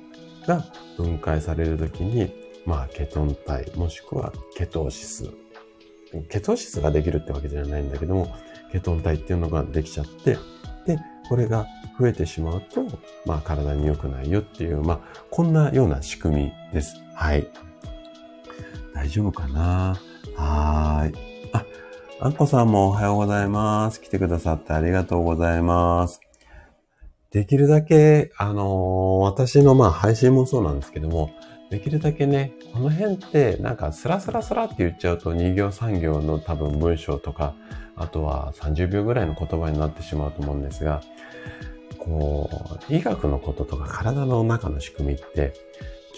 [0.48, 0.66] が
[0.98, 2.32] 分解されるときに、
[2.66, 5.30] まあ、ケトン体、もしくはケトーシス。
[6.30, 8.34] ケトーシスができるってわけじゃないんだけども、
[8.72, 10.38] ケトン体っていうのができちゃって、
[10.86, 11.68] で、これが
[12.00, 12.84] 増えてしまうと、
[13.26, 16.96] まあ、体に良くないよっていう、まあ、こんなような仕組みです。
[17.14, 17.48] はい。
[18.94, 20.00] 大丈夫かな？
[20.36, 21.16] はーい。
[21.54, 21.66] あ、
[22.22, 24.02] あんこさんもおはようございます。
[24.02, 26.22] 来てくださってありがとうございます。
[27.36, 31.34] できるだけ、あのー、私のまあ配信もそうなんですけども、
[31.70, 37.54] できるだけね、この辺ってなんかスラスラスラって言っちゃうと2行3行の多分文章とか、
[37.98, 41.02] あとは30秒ぐらいの言葉になってしまうと思うんですが、
[42.00, 42.50] こ
[42.90, 45.52] う、医学のこととか体の中の仕組みって、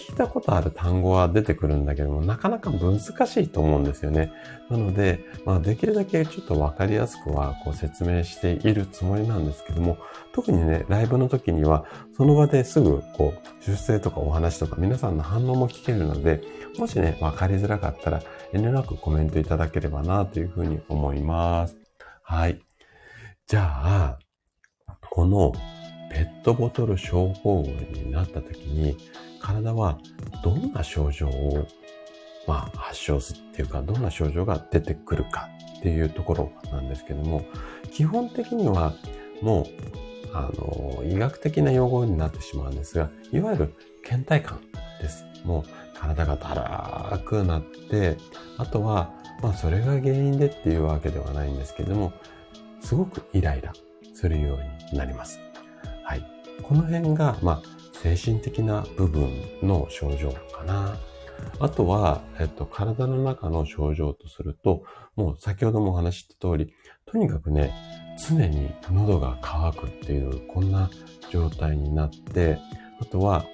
[0.08, 3.10] 聞いたことある単語は出てくるんだけども、なかなか難し
[3.42, 4.32] いと思うんですよね。
[4.70, 9.98] なので、まあ、できるだけちょっとわかりやすくはこう説明しているつもりなんですけども、
[10.32, 11.84] 特にね、ライブの時には、
[12.16, 16.40] その場ですぐこう、出世とかお話とか皆さんの反応も聞けるので、
[16.78, 18.22] もしね、わかりづらかったら
[18.54, 21.76] 遠慮なくコメントいただければなというふうに思います。
[22.22, 22.62] はい。
[23.46, 24.18] じゃあ、
[25.10, 25.52] この
[26.10, 28.96] ペットボトル症候群になった時に、
[29.48, 29.98] 体は
[30.44, 31.66] どんな症状を、
[32.46, 37.44] まあ、発症するっていうか、どんな症状が出てくるかっていうところなんですけども、
[37.90, 38.94] 基本的には
[39.40, 39.66] もう、
[40.34, 44.60] あの、医学的な用語になってしまうんですが、いわゆる倦怠感
[45.00, 45.24] です。
[45.44, 48.18] もう体がだらーくなって、
[48.58, 52.12] あとは、まあそれが原因でっていうわけではないんですけども、
[52.80, 53.72] すごくイライラ
[54.14, 55.40] するようになります。
[56.02, 56.22] はい。
[56.62, 59.30] この辺が、まあ、精神的な部分
[59.62, 60.96] の症状かな。
[61.60, 64.84] あとは、えっと、体の中の症状とすると、
[65.16, 66.74] もう先ほどもお話しした通り、
[67.06, 67.72] とにかくね、
[68.28, 70.90] 常に喉が渇くっていう、こんな
[71.30, 72.58] 状態になって、
[73.00, 73.44] あとは、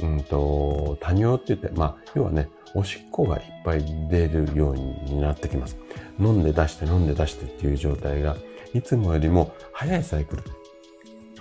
[0.00, 5.76] うんと、多尿って言って、まあ、要はね、おしっこがいっぱい出るようになってきます。
[6.18, 8.36] 飲んで出して飲んで出してっていう状態が、
[8.72, 10.42] いつもよりも早いサイクル、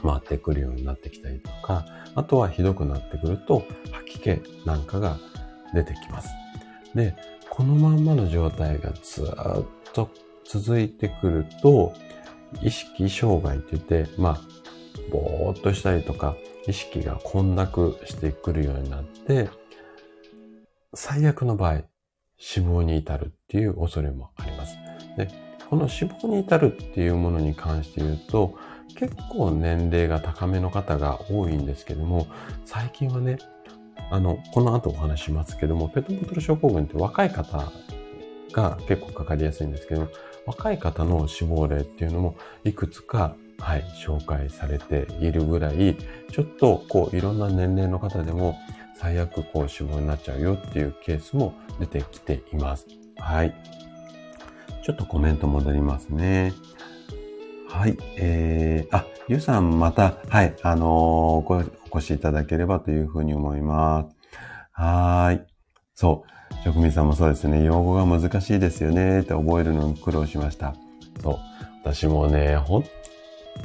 [0.01, 1.85] 回ってくるようになってきたりとか、
[2.15, 5.17] あとはひどくなってくると、吐き気なんかが
[5.73, 6.29] 出てきます。
[6.95, 7.15] で、
[7.49, 10.09] このまんまの状態がずっと
[10.45, 11.93] 続いてくると、
[12.61, 14.41] 意識障害って言って、まあ、
[15.11, 16.35] ぼーっとしたりとか、
[16.67, 19.49] 意識が混濁してくるようになって、
[20.93, 21.81] 最悪の場合、
[22.37, 24.75] 死亡に至るっていう恐れもあります。
[25.17, 25.29] で、
[25.69, 28.55] この死亡に至るっていうものに関して言うと、
[28.95, 32.27] 結構年齢が高めの方が多いんですけども、
[32.65, 33.38] 最近はね、
[34.10, 37.71] あの、この後お話しますけども、ペットボトル症候群って若い方
[38.51, 40.10] が結構かかりやすいんですけど、
[40.45, 45.95] 若い方の死亡例っていうのもいくつか、はい、紹介されているぐらい、
[46.32, 48.58] ちょっとこういろんな年齢の方でも
[48.95, 52.88] 最悪こう死亡になっちゃうよっていうケースも出てきています。
[53.17, 53.56] はい。
[54.84, 56.54] ちょっとコメント戻りますね。
[57.71, 57.97] はい。
[58.17, 64.15] えー、あ、ゆうさんまた、はい、あのー、お越しいただければというふうに思います。
[64.73, 65.47] はい。
[65.95, 66.63] そう。
[66.65, 67.63] 職人さんもそうですね。
[67.63, 69.21] 用語が難しいですよね。
[69.21, 70.75] って覚えるのに苦労しました。
[71.23, 71.38] そう。
[71.86, 72.84] 私もね、本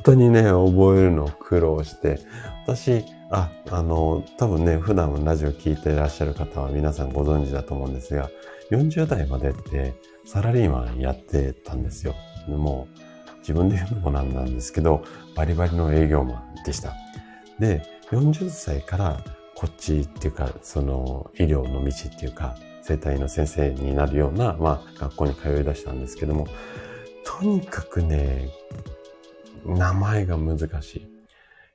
[0.04, 2.20] 当にね、覚えるの苦労して、
[2.64, 8.30] 私、あ、あの、多分ね、普段ラジオ聞いていらっしゃる方は皆さんご存知だと思うんですが、
[8.70, 12.14] 40代までってサラリーマンやってたんですよ。
[12.46, 13.05] もう、
[13.46, 15.04] 自分で言うのもなんなんですけど、
[15.36, 16.94] バリバリの営業マンでした。
[17.60, 17.80] で、
[18.10, 19.22] 40歳から
[19.54, 26.48] こっちっていうか、その医療の道っていうか、生体の先生になるような、まあ、学校に通い出したんですけども、
[27.24, 28.50] とにかくね、
[29.64, 31.08] 名前が難しい。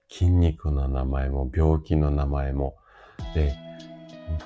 [0.10, 2.76] 筋肉の名前も、病気の名前も。
[3.34, 3.56] で、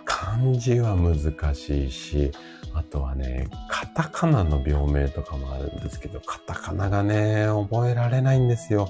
[0.05, 2.31] 漢字は難しいし、
[2.73, 8.89] あとはね、カタカナの病名とかもあるんですけど、カタカナがね、覚えられないんですよ。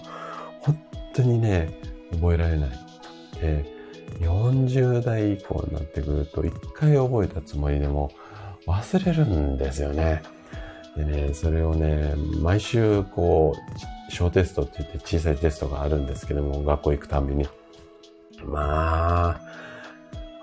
[0.62, 0.80] 本
[1.14, 1.70] 当にね、
[2.12, 2.70] 覚えられない。
[3.40, 3.66] で、
[4.20, 8.12] 40代以降になってくると、一回覚えたつもりでも
[8.66, 10.24] 忘れるんですよね。
[10.96, 17.48] でね、それをね、毎週こう、小テストって言って小さいテストがあるんですけども、学校行くたびに。
[18.46, 19.42] まあ、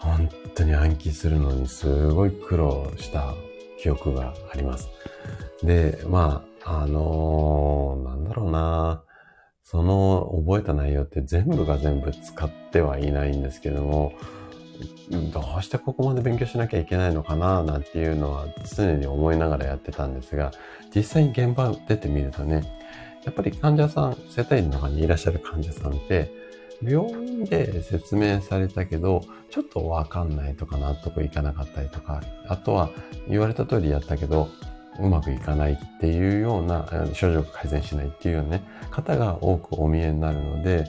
[0.03, 3.35] 本当に暗記するのにすごい苦労した
[3.81, 4.89] 記憶があります。
[5.63, 9.05] で、まあ、あのー、なんだろうな。
[9.65, 14.13] その覚えた内容って全部が全部使ってはいないんですけども、
[15.33, 20.53] どうしてここまで勉強しなきゃいけないのかななんていうのは常に思いながらやってたんですが、
[20.95, 22.65] 実際に現場出てみるとね、
[23.25, 26.31] やっぱり患者さん、生体院の中にいらっしゃる患者さんって、
[26.83, 32.91] 病院で説明されたけど、ちょっとわかんないとか納得いかなかったりとか、あとは
[33.29, 34.49] 言われた通りやったけど、
[34.99, 40.87] うまくいかないっていうような、症状が改善しないっていうようなね、方が多くお見えになるので、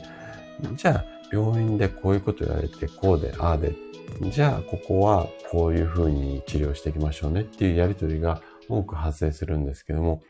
[0.76, 3.76] じゃあ病院でこういうこと言われて、こうで、ああで、
[4.30, 10.22] じゃあここはこういうふうに治療していきましょうねっていうやりとりが多く発生するんですけども、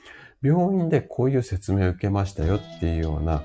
[0.41, 3.43] 病院でこういう説明を受けましたよっていうような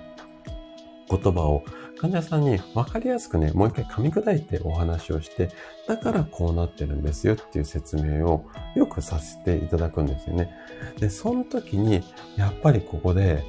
[1.08, 1.64] 言葉を
[2.00, 5.50] 患者さんに分かりやすくね、もう一回噛み砕いてお話をして、
[5.86, 10.50] だからこうなってるんですよっていう説明をよくさせていただくんですよね。
[10.98, 12.02] で、その時に、
[12.36, 13.44] やっぱりここで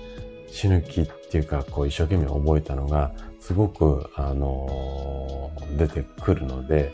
[0.48, 6.92] 死ぬ気っていうか、こう一生懸命覚えたのが、すごく、あのー、出てくるので、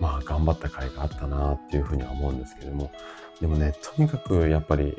[0.00, 2.92] まあ頑張った甲斐があったなっていうふうには思うんですけども、
[3.40, 4.96] でもね、とにかくやっぱり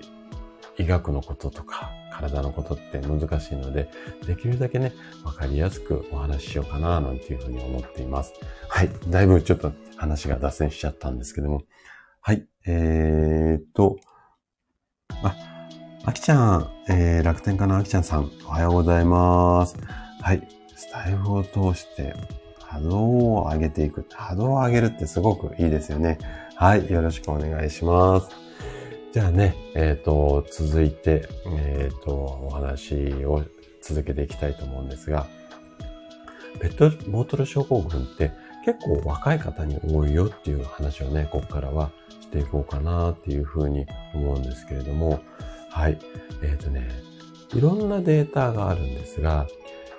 [0.77, 3.89] 医学のこととか体のことって難しいので、
[4.25, 8.33] できるだけね、わかりやすくお話ししようかななんていうふうに思っています。
[8.69, 8.89] はい。
[9.07, 11.63] だいぶちょっと話が脱線しちゃったんですけども。
[12.21, 12.45] はい。
[12.65, 13.97] えー、っと、
[15.23, 15.36] あ、
[16.05, 19.75] あきちゃん、えー、楽天家のあきちゃんさん、おはようございます。
[20.21, 20.47] はい。
[20.75, 22.13] スタイフを通して
[22.59, 24.05] 波動を上げていく。
[24.12, 26.17] 波動を上げるってすごくいいですよね。
[26.55, 26.89] はい。
[26.91, 28.42] よろしくお願いします。
[29.13, 33.43] じゃあね、えっ、ー、と、続いて、えっ、ー、と、お話を
[33.80, 35.28] 続けていきたいと思うんですが、
[36.60, 38.32] ペットボトル症候群って
[38.65, 45.19] 結構若い方に多いよっていう話をね、ここからはしていこうかなっていうふうに思うんですけれども、
[45.69, 45.99] はい。
[46.41, 46.89] えっ、ー、とね、
[47.54, 49.45] いろんなデータがあるんですが、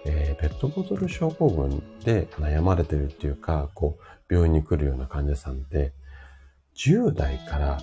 [0.06, 3.96] えー、ペットボトル症候群で悩まれてるっていうか、こ
[4.28, 5.92] う、病院に来るような患者さんって、
[6.74, 7.80] 10代から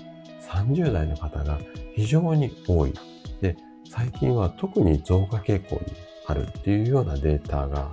[0.51, 1.59] 30代の方が
[1.95, 2.93] 非常に多い。
[3.41, 3.55] で、
[3.89, 5.81] 最近は特に増加傾向に
[6.27, 7.89] あるっていうようなデータが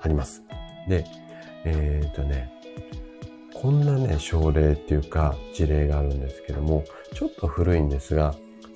[0.00, 0.42] あります。
[0.88, 1.04] で、
[1.64, 2.52] えっ、ー、とね、
[3.54, 8.34] こんなね、症例っていうか事例があるんですけども、ちょっと古いんですが、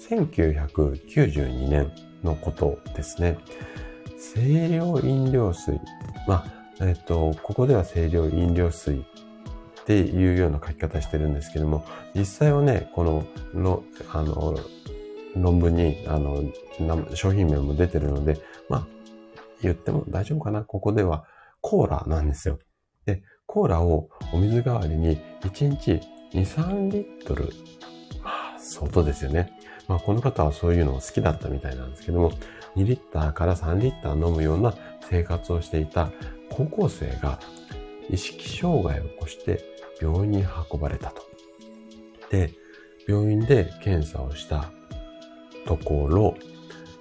[0.09, 1.93] 1992年
[2.23, 3.39] のことですね。
[4.35, 5.81] 清涼飲料水。
[6.27, 6.47] まあ、
[6.81, 9.05] えっ、ー、と、ここでは清涼飲料水
[9.83, 14.57] っていうような書き方してるんですけども、実際はね、この、の、あの、
[15.37, 16.43] 論文に、あの、
[17.15, 18.87] 商品名も出てるので、まあ、
[19.61, 21.25] 言っても大丈夫かなここでは
[21.61, 22.59] コーラなんですよ。
[23.07, 26.01] で、コーラをお水代わりに1日
[26.33, 27.51] 2、3リットル。
[28.23, 29.53] まあ、相当ですよね。
[29.89, 32.33] まあ、この方はそういうのを好きだったみたいなんですけども、
[32.77, 34.75] 2リッターから3リッター飲むような
[35.09, 36.11] 生活をしていた
[36.51, 37.39] 高校生が
[38.09, 39.72] 意識障害を起こして
[40.03, 41.23] 病院に運ばれたと。
[42.31, 42.51] で、
[43.07, 44.71] 病院で検査をした
[45.67, 46.35] ところ、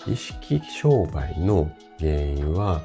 [0.08, 2.82] 意識障害の原因は、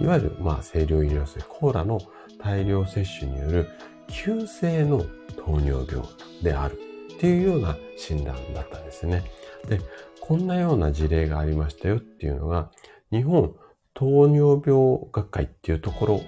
[0.00, 2.00] いわゆる、まあ、清涼飲料水、コーラの
[2.38, 3.68] 大量摂取による
[4.08, 5.04] 急性の
[5.36, 6.06] 糖尿病
[6.42, 6.78] である
[7.14, 9.24] っていうような診断だったんですね。
[9.68, 9.80] で、
[10.20, 12.70] こんなような事例がありましたよっていうのが、
[13.10, 13.54] 日本
[13.94, 16.20] 糖尿病学会っていうところ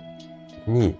[0.66, 0.97] に、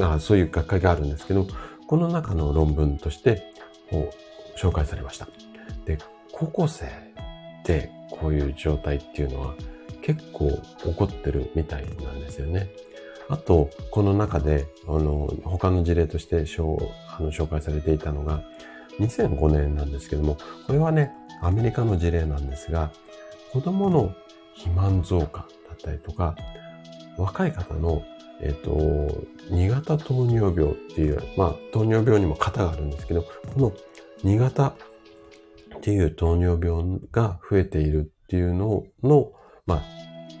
[0.00, 1.46] あそういう学会があるんですけど、
[1.86, 3.52] この中の論文として
[4.56, 5.28] 紹介されました。
[5.84, 5.98] で、
[6.32, 6.86] 高校生
[7.64, 9.54] でこういう状態っていうのは
[10.02, 12.70] 結構起こってるみたいなんですよね。
[13.28, 18.42] あと、この中で、あの、他の事例としてあの紹介されていたのが、
[18.98, 22.92] 2005年なんですけども、これはね、アメリカの事例なんですが、
[23.52, 24.14] 子供の
[24.54, 26.36] 肥満増加だったりとか、
[27.16, 28.02] 若い方の、
[28.42, 28.70] えっ、と、
[29.50, 33.72] 2型糖尿病っていう、まあ、糖尿病にも型があるんですけど、この
[34.24, 34.74] 2型っ
[35.80, 39.32] ていう糖尿病が増えているっていうのの、
[39.66, 39.82] まあ、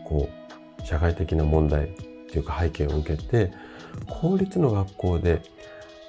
[0.08, 1.92] こう、社会的な問題っ
[2.30, 3.52] ていうか背景を受けて、
[4.08, 5.42] 公立の学校で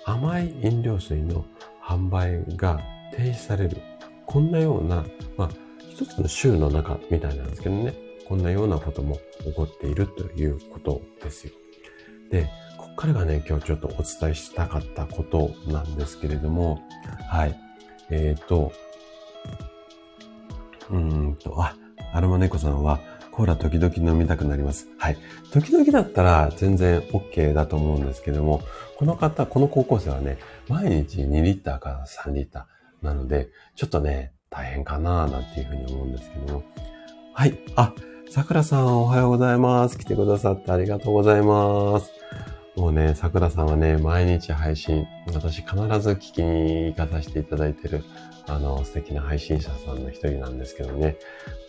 [0.05, 1.45] 甘い飲料水の
[1.81, 2.79] 販売が
[3.15, 3.77] 停止される。
[4.25, 5.05] こんなような、
[5.37, 5.49] まあ、
[5.89, 7.93] 一つの州の中みたいなんですけどね、
[8.25, 11.53] こんなようなことも起こっているということですよ。
[12.33, 16.81] で、こっからがね、今日ちょっとお伝えしたかったことなんですけれども、
[17.29, 17.55] はい。
[18.09, 18.73] えっ、ー、と、
[20.89, 21.75] うんと、あ、
[22.11, 22.99] アロマ猫さんは、
[23.31, 24.87] コーラ時々飲みたくなります。
[24.97, 25.17] はい。
[25.51, 28.63] 時々だったら全然 OK だと思うんですけども、
[28.97, 36.63] この方、この高校生はね、毎日2リッターから3リッターなので、ちょっとね、大変かななんていうふうに思うんですけども。
[37.33, 37.59] はい。
[37.75, 37.93] あ、
[38.29, 39.97] 桜さんおはようございます。
[39.97, 42.11] 来てくださってありがとうございます。
[42.75, 48.03] もうね、桜さんはね、毎日配信、私必ず聞きに行かさせていただいてる、
[48.47, 51.17] あの、素敵な配信者さんの一人なんですけどね。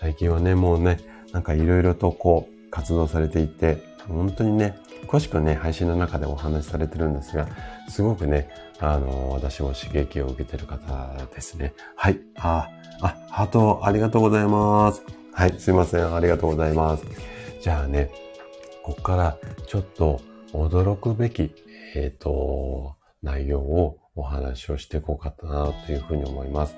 [0.01, 0.99] 最近はね、もうね、
[1.33, 7.47] なんかいろいろとこう活動されていて、本当にね、詳しくね、配信の中でお話しされてるんですが、
[7.89, 8.49] すごくね、
[8.81, 11.75] あの、私も刺激を受けてる方ですね。
[11.97, 12.21] はい。
[12.37, 12.69] あ、
[13.03, 15.24] あ、ハートありがとうございます。
[15.37, 16.15] はい、すいません。
[16.15, 17.05] ありがとうございます。
[17.61, 18.09] じゃあね、
[18.85, 20.21] ここからちょっと
[20.53, 21.51] 驚くべき、
[21.97, 26.77] えっ、ー、と、内容をお話をしていこうかなというふうに思います。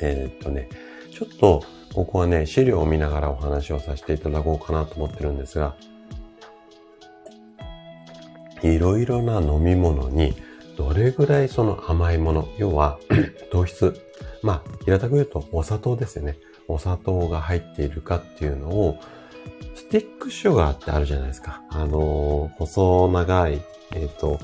[0.00, 0.68] えっ、ー、とね、
[1.12, 1.62] ちょっと
[1.94, 5.76] ここはね、資料を見ながらお話をさせていただこうかなと思ってるんですが、
[8.64, 10.34] いろいろな飲み物に
[10.76, 12.98] どれぐらいその甘いもの、要は
[13.52, 13.94] 糖質、
[14.42, 16.36] まあ、平たく言うとお砂糖ですよね。
[16.72, 18.98] お砂糖が入っているかっていうのを、
[19.74, 21.62] スティックシュガーってあるじゃないですか。
[21.70, 23.60] あのー、細長い、
[23.92, 24.38] えっ、ー、と、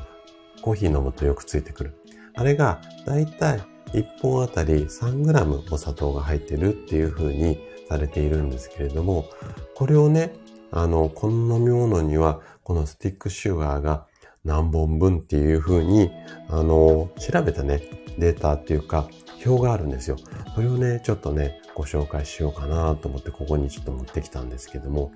[0.62, 1.94] コーヒー飲むとよくついてくる。
[2.34, 3.60] あれが、だいたい
[3.92, 7.58] 1本あたり 3g お砂糖が入ってるっていう風に
[7.88, 9.26] されているんですけれども、
[9.74, 10.34] これをね、
[10.72, 14.06] あの、この飲み物には、このスティックシュガーが
[14.44, 16.10] 何本分っていう風に、
[16.48, 17.82] あの、調べたね、
[18.18, 19.08] データっていうか、
[19.44, 20.16] 表があるんですよ。
[20.54, 25.12] それをね、ちょっとね、ご紹介しようかなと思ってここにちょっと持ってきたんですけども、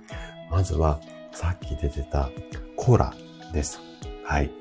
[0.51, 1.01] まずは、
[1.31, 2.29] さっき出てた
[2.75, 3.13] コーラ
[3.51, 3.79] です。
[4.23, 4.51] はい。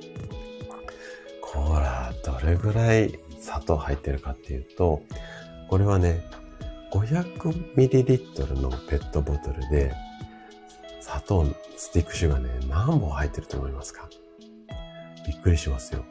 [1.42, 5.02] コーラ、どれぐらい砂糖入ってるかっていうと、
[5.68, 6.24] これはね、
[6.92, 9.92] 500ml のペットボトルで、
[11.00, 11.44] 砂糖、
[11.76, 14.08] スティックシュガーね、何本入ってると思いますか？
[15.26, 16.04] びっくりしますよ。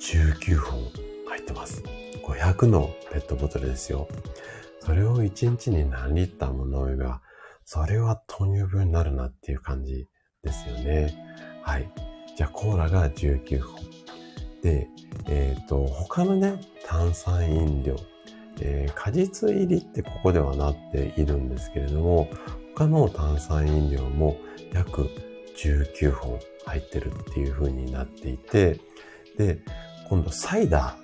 [0.00, 0.80] 19本
[1.28, 1.82] 入ってます。
[2.26, 4.08] 500のペットボトルですよ。
[4.80, 7.22] それを1日に何リッターも飲めば、
[7.64, 10.06] それは糖尿病になるなっていう感じ
[10.42, 11.14] ですよね。
[11.62, 11.90] はい。
[12.36, 13.80] じゃあコーラが19本。
[14.62, 14.88] で、
[15.28, 17.96] えっ、ー、と、他のね、炭酸飲料、
[18.60, 22.28] えー、果実入りってここではなっているんですけれども、
[22.74, 24.38] 他の炭酸飲料も
[24.72, 25.08] 約
[25.56, 28.80] 19本入ってるっていう風になっていて、
[29.38, 29.60] で、
[30.08, 31.03] 今度サイダー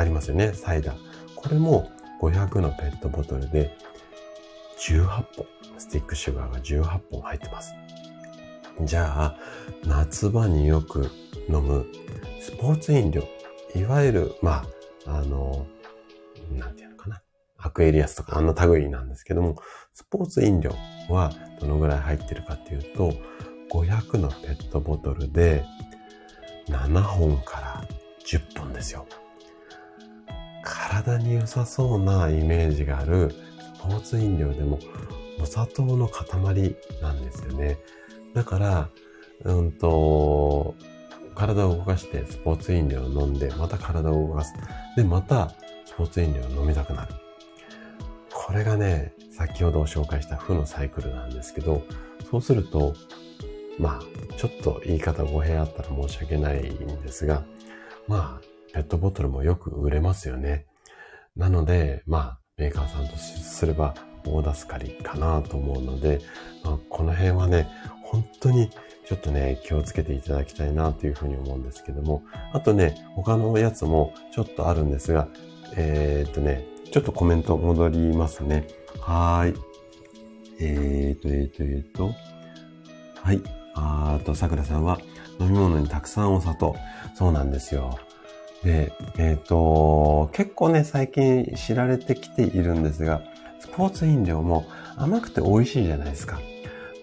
[0.00, 0.96] ありますよね、サイダー。
[1.34, 1.90] これも
[2.20, 3.76] 500のペットボトルで
[4.78, 5.26] 18本、
[5.78, 7.74] スティックシュガーが18本入ってます。
[8.82, 9.36] じゃあ、
[9.84, 11.10] 夏場によく
[11.48, 11.86] 飲む
[12.40, 13.22] スポーツ飲料、
[13.74, 14.64] いわゆる、ま
[15.06, 15.66] あ、あの、
[16.52, 17.22] なんていうのかな。
[17.58, 19.56] アクエリアスとかあの類なんですけども、
[19.92, 20.74] スポーツ飲料
[21.08, 23.12] はどのぐらい入ってるかっていうと、
[23.70, 25.64] 500のペットボトルで
[26.68, 27.84] 7本から
[28.26, 29.06] 10本ですよ。
[30.64, 33.34] 体に良さそうなイメージがある
[33.76, 34.78] スポーツ飲料でも
[35.40, 37.78] お砂糖の塊なんですよね。
[38.34, 38.88] だから、
[39.44, 40.74] うんと、
[41.34, 44.52] 体を動かしてスポーツ飲料を飲んで、また体を動かす。
[44.96, 45.50] で、また
[45.86, 47.14] スポーツ飲料を飲みたくなる。
[48.32, 51.82] これがね、先ほど紹介した負のサイクルなんですけど、
[52.30, 52.94] そうすると、
[53.78, 57.42] まあ、ちょっと言い方語弊あったら申し訳ないんですが、
[58.06, 60.66] まあ、ペットボトルもよく売れますよね。
[61.36, 63.94] なので、まあ、メーカーさんとすれば
[64.24, 66.20] 大助かりかなと思うので、
[66.64, 67.68] まあ、この辺はね、
[68.04, 68.70] 本当に
[69.06, 75.28] ちょっとね、気をつけていただきたいなというふうに思うんですけども、あとね、他のやつもちょっとあるんですが、
[75.76, 78.66] えー、っとね、ちょっとコメント戻りますね。
[79.00, 79.60] はーい。
[80.60, 82.10] えー、っと、えー、っと、えー、っと、
[83.22, 83.42] はい。
[83.74, 85.00] あーと、桜さんは
[85.38, 86.76] 飲み物にたくさんお砂糖。
[87.14, 87.98] そうなんですよ。
[88.64, 93.22] で、えっ、ー、と、結構ね、最近知られてきているんですが、
[93.58, 96.40] スポーツ飲料も甘くて美味しいじゃないですか。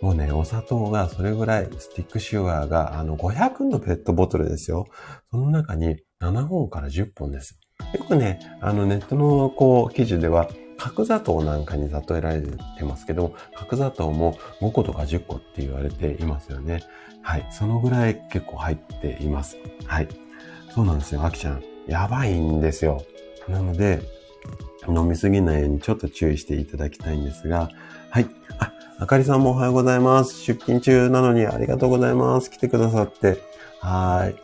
[0.02, 4.86] もうね、お砂糖がそれぐらい、スティックシュガーが、あの、500のペットボトルですよ。
[5.32, 7.60] その中に7本から10本です。
[7.98, 12.42] よくね、あの、ネットの、こう、記事では、角砂糖なんかに例えられ
[12.78, 16.84] てますけど、角砂糖も5個とか10個って言われていますよね。
[17.24, 17.48] はい。
[17.50, 19.58] そのぐらい結構入っています。
[19.86, 20.08] はい。
[20.78, 21.64] そうなんですよ、あきちゃん。
[21.88, 23.04] やばいんですよ。
[23.48, 24.00] なので、
[24.88, 27.72] 飲みすぎないようにちょっと注意していただきたいんですが、
[28.12, 28.28] はい。
[28.60, 30.36] あ、あかりさんもおはようございます。
[30.36, 32.52] 出勤中なのにありがとうございます。
[32.52, 33.42] 来てくださって。
[33.80, 34.36] はい。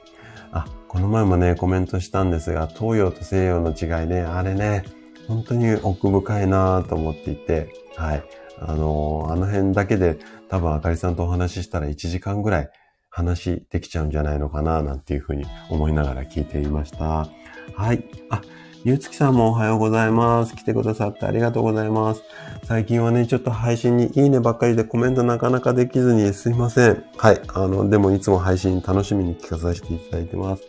[0.52, 4.86] あ、この前もね、コメントしたんですが、東洋と西洋の違いね、あれね、
[5.28, 8.24] 本当に奥深いなと思っていて、はい。
[8.60, 10.18] あのー、あの辺だけで
[10.50, 12.70] 多分あかりさんとお話ししたら1時間ぐらい
[13.16, 17.28] 話できちゃうんじゃないのかな、なんていうふうに思いながら聞いていました。
[17.76, 18.04] はい。
[18.32, 18.42] あ、
[18.84, 20.56] ゆうつきさんもおはようございます。
[20.56, 22.24] 来てくださってありがとうございます。
[22.64, 27.04] 最近はね、ちょっと配信にいいねばっかりでコメントなかなかできずにすいません。
[27.16, 27.42] はい。
[27.54, 30.64] あの、でもいつも配信楽しみに聞かさせていただいてます。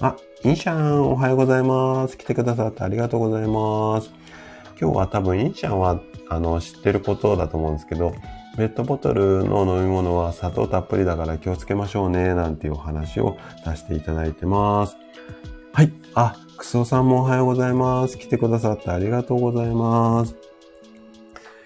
[0.00, 2.18] あ、インシャン、おはようございます。
[2.18, 4.10] 来てくださってありがとうございます。
[4.80, 8.12] 今日は多分インシャンは、あの、知ってることだと思うんですけど、
[8.56, 13.36] ペットボトルの飲み物は砂糖たっぷりだから気をつけましょうね、なんていうお話を
[13.66, 14.96] 出していただいてます。
[15.72, 15.92] はい。
[16.14, 18.16] あ、クソさんもおはようございます。
[18.16, 20.36] 来てくださってありがとうございます。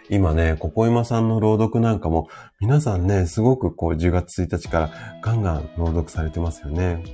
[0.08, 2.28] 今ね、ここ今さんの朗読なんかも、
[2.58, 4.90] 皆さんね、すごくこう10月1日から
[5.22, 7.04] ガンガン朗読されてますよね。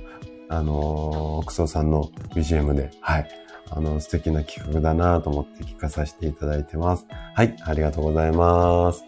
[0.47, 2.91] あのー、クソさんの BGM で。
[3.01, 3.27] はい。
[3.71, 7.05] あの、素敵な企画だなと思って聞かさせていただいてます。
[7.33, 7.55] はい。
[7.65, 9.03] ありがとうございます。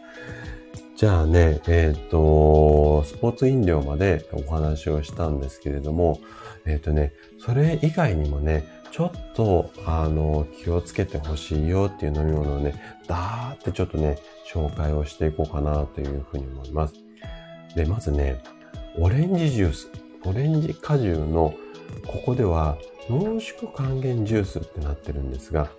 [0.97, 6.19] じゃあね、えっ、ー、と、スポーツ飲料までお話をしたんですけれども、
[6.65, 14.17] えっ、ー、とね、それ以外にもね、ちょっと、あの、気をつけてほしいよっていう飲み物をね、だーってちょっとね、
[14.51, 16.95] 紹介をしていこうかなというふうに思います。
[17.75, 18.41] で、まずね、
[18.97, 19.91] オレンジジュース。
[20.25, 21.53] オレンジ果汁の、
[22.07, 22.75] ここでは
[23.07, 25.69] 濃縮還元ジュースってなってるんですが、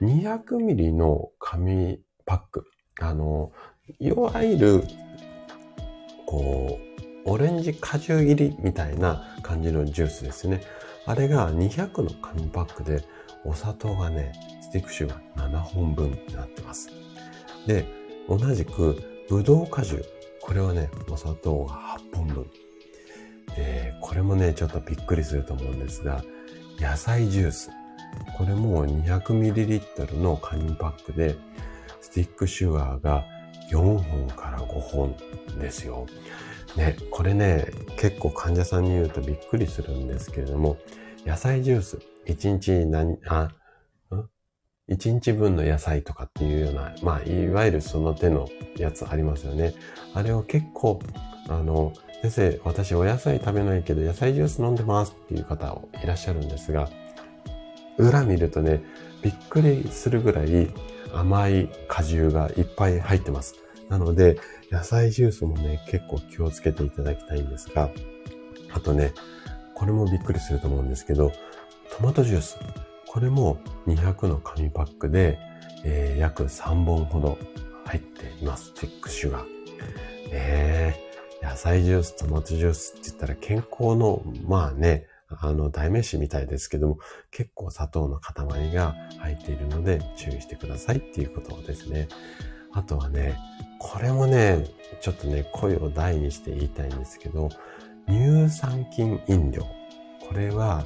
[0.00, 2.64] 200ミリの紙パック。
[3.00, 3.52] あの、
[4.00, 4.84] いわゆる、
[6.24, 6.78] こ
[7.26, 10.62] う、オレンジ果汁入りみたいな感じのジュースですね。
[11.04, 13.04] あれが200の紙パックで、
[13.44, 14.32] お砂糖がね、
[14.62, 16.88] スティック種が7本分になってます。
[17.66, 17.84] で、
[18.26, 20.02] 同じく、ブドウ果汁。
[20.40, 21.74] これはね、お砂糖が
[22.12, 22.50] 8本分。
[23.54, 26.24] で、これもね、ちょっとびっくりすると思うんですが、
[26.80, 27.70] 野菜ジュース。
[28.38, 31.36] これも 200ml の紙パックで、
[32.00, 33.26] スティックシュガーが
[33.70, 35.16] 4本から5本
[35.58, 36.06] ですよ。
[36.76, 37.66] ね、これね、
[37.98, 40.76] 結構患者さんに言うとびっくりするんですけれども、
[41.24, 43.50] 野菜ジュース、1日何、あ、
[44.88, 49.74] ?1 日分の野菜とかっていうような、まあ、いわゆるその手のやつありますよね。
[50.14, 51.00] あれを結構、
[51.48, 51.92] あの、
[52.22, 56.88] 先生、私お野菜食べないけど野菜ジュース飲んでますっていう方いらっしゃるんですが、
[57.98, 58.82] 裏見るとね、
[59.22, 60.68] びっくりするぐらい
[61.14, 63.56] 甘い果汁がいっぱい入ってます。
[63.88, 64.38] なので、
[64.70, 67.90] 野菜ジュースもね、結構気をつけていただきたいんですが、
[68.72, 69.12] あとね、
[69.74, 71.32] これもびっくりすると思うんですけど、
[71.96, 72.58] トマトジュース。
[73.06, 75.38] これも200の紙パックで、
[75.84, 77.38] えー、約3本ほど
[77.84, 78.72] 入っています。
[78.74, 79.44] チェックシュガー。
[80.32, 86.98] えー、野菜ジュース、トマトジュースって言ったら健康の、まあね、あの、代名詞みたいですけども、
[87.30, 92.08] 結構砂糖の塊が入っているので注意してくださいっていうことですね。
[92.72, 93.38] あとはね、
[93.78, 94.66] これもね、
[95.00, 97.48] ちょっとね、声を大にして言いたいんですけど、
[98.08, 99.62] 乳酸菌飲料。
[100.28, 100.84] これは、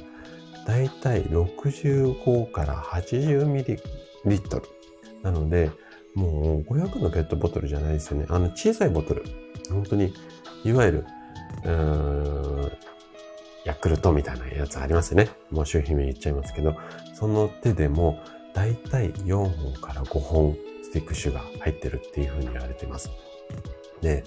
[0.65, 3.77] だいたい65から80ミリ
[4.25, 4.65] リットル。
[5.23, 5.71] なので、
[6.13, 8.25] もう500のペットボトルじゃないですよね。
[8.29, 9.23] あの小さいボトル。
[9.69, 10.13] 本当に、
[10.63, 11.05] いわゆる、
[13.65, 15.29] ヤクルトみたいなやつありますよね。
[15.51, 16.75] もう商品名言っちゃいますけど、
[17.13, 18.19] その手でも、
[18.53, 23.09] だいたい4本から5本スティックシュガー入ってるっていうふうに言われてます。
[24.01, 24.23] で、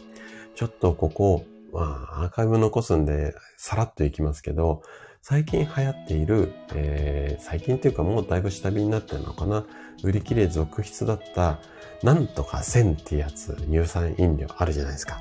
[0.54, 4.82] ちょっとここ、まあ、アーカイブ残すんで、さらっといきますけど、
[5.22, 9.64] 最近流行っている、えー、最近っていうかもうだいぶ下火になってるのかな
[10.02, 11.60] 売り切れ続出だった、
[12.02, 15.20] なんとか1000ってやつ、乳酸飲料あるじゃないですか。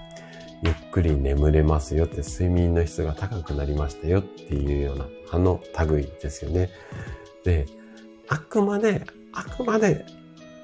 [0.64, 6.70] ゆっくり眠れますよって、睡眠の質が高くなりましたよっていうような、あの類ですよね。
[7.44, 7.66] で、
[8.28, 10.06] あくまで、あくまで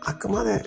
[0.07, 0.63] あくまで、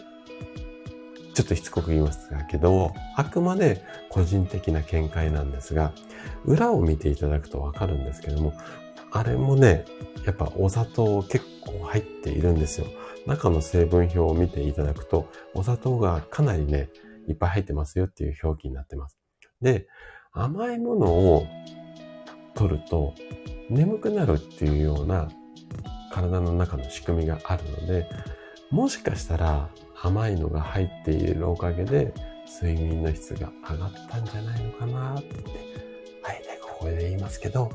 [1.33, 5.95] ちょっとしつこく言いますけど、あくまで個人的な見解なんですが、
[6.45, 8.53] 裏を見ていただくとわかるんですけども、
[9.13, 9.87] あれもね、
[10.27, 12.87] やっぱお砂糖結構入っているんですよ。
[13.27, 16.91] 中の成分表を見ていただくと、お砂糖がかなりね、
[17.27, 19.20] いっぱい入ってますよっていう表記になってます。
[19.63, 19.87] で、
[20.33, 21.47] 甘いものを
[22.55, 23.15] 取ると
[23.69, 25.29] 眠くなるっていうような
[26.13, 28.09] 体の中の仕組みがあるので、
[28.71, 29.69] もしかしたら
[30.03, 32.15] 甘いのが入っているおかげで
[32.63, 35.29] 睡眠の質が上がったんじゃないのかなって、
[36.25, 37.71] あえてここで言いますけど、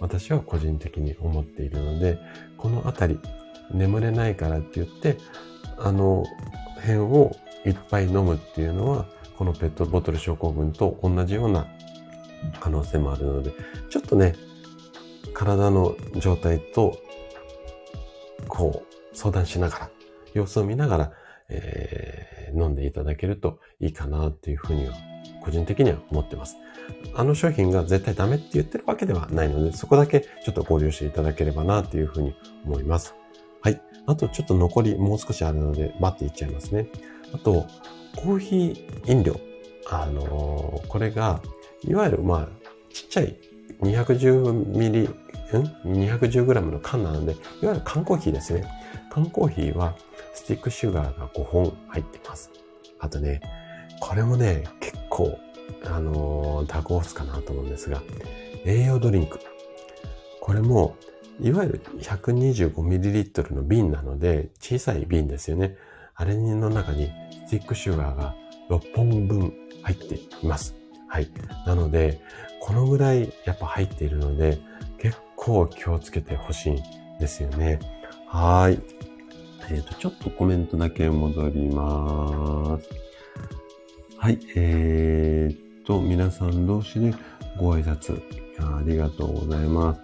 [0.00, 2.18] 私は個人的に思っているので、
[2.56, 3.18] このあたり、
[3.72, 5.18] 眠れないからって言って、
[5.78, 6.24] あの
[6.76, 7.36] 辺を
[7.66, 9.06] いっぱい飲むっていうのは、
[9.38, 11.68] このペットボトル症候群と同じような
[12.58, 13.52] 可能性もあるので、
[13.88, 14.34] ちょっとね、
[15.32, 16.98] 体の状態と、
[18.48, 19.90] こう、相談しながら、
[20.34, 21.12] 様子を見ながら、
[21.50, 24.94] えー、飲んでいただけるといいかなっていうふうには、
[25.40, 26.56] 個人的には思ってます。
[27.14, 32.34] あの商品が絶対ダメって言ってるわけではないので、そこだけちょっとご了承いただければなっていうふうに
[32.64, 33.14] 思います。
[33.62, 33.80] はい。
[34.06, 36.88] あとちょっと残りもう少しあるので、待っていっちゃいますね。
[37.32, 37.66] あと、
[38.16, 39.40] コーヒー飲料。
[39.90, 41.40] あのー、これが、
[41.82, 42.48] いわゆる、まあ、
[42.92, 43.36] ちっちゃい
[43.80, 45.08] 210ミリ、ん
[45.86, 48.66] ?210g の缶なので、いわゆる缶コーヒーですね。
[49.10, 49.96] 缶コーヒーは
[50.34, 52.50] スティックシュガーが5本入ってます。
[52.98, 53.40] あとね、
[54.00, 55.38] これもね、結構、
[55.84, 58.02] あのー、ダークホースかなと思うんですが、
[58.64, 59.38] 栄養ドリンク。
[60.40, 60.96] これも、
[61.40, 65.76] いわゆる 125ml の瓶なので、小さい瓶ですよね。
[66.20, 67.12] あれの中に
[67.46, 68.34] スティックシュガーが
[68.68, 70.74] 6本分入っています。
[71.06, 71.30] はい。
[71.64, 72.20] なので、
[72.60, 74.58] このぐらいやっぱ入っているので、
[74.98, 76.78] 結構気をつけてほしいん
[77.20, 77.78] ですよね。
[78.26, 78.80] はい。
[79.70, 82.88] えっ、ー、と、ちょっとコメントだけ戻ります。
[84.18, 84.40] はい。
[84.56, 87.14] えー、と、皆さん同士で
[87.56, 88.20] ご挨拶
[88.58, 90.00] ありがとうございます。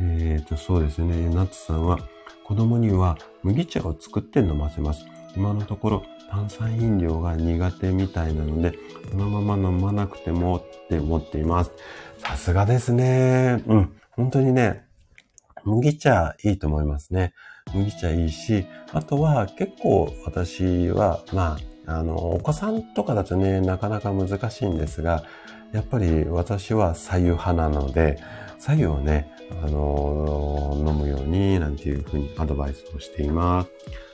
[0.00, 1.28] えーと、そうですね。
[1.32, 2.00] ナツさんは、
[2.42, 5.06] 子供には麦茶を作って飲ませます。
[5.36, 8.76] 今のところ炭酸飲料が苦手みたいなので、
[9.08, 11.70] そのまま飲まなくてもって思っています。
[12.18, 13.62] さすがですね。
[13.68, 13.92] うん。
[14.10, 14.84] 本当にね、
[15.62, 17.34] 麦茶いいと思いますね。
[17.72, 25.22] 麦茶いいし、あとは結構私は、まあ、あの、お子さんとかだとね、なかなか難しいんですが、
[25.70, 28.18] やっぱり私は左右派なので、
[28.58, 29.30] 左右をね、
[29.62, 33.70] あの、飲むように、なんていうふうにアドバイスをしています。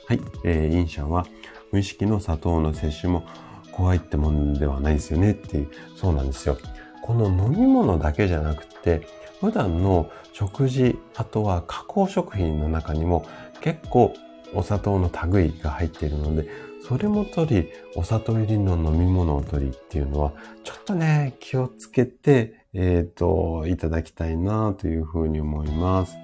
[0.07, 0.21] はい。
[0.43, 1.25] えー、インシャンは、
[1.71, 3.25] 無意識の砂糖の摂取も
[3.71, 6.57] 怖いってもんではないですよねっていう、そうなんですよ。
[7.01, 9.07] この飲み物だけじゃなくて、
[9.41, 13.25] 普段の食事、あとは加工食品の中にも
[13.59, 14.13] 結構
[14.53, 16.47] お砂糖の類が入っているので、
[16.87, 20.33] それも取り、お砂糖入りの飲み物を取りっていうのは、
[20.63, 26.15] ちょっとね、気をつけて、えっ、ー、と、いただきたいなというふうに思います。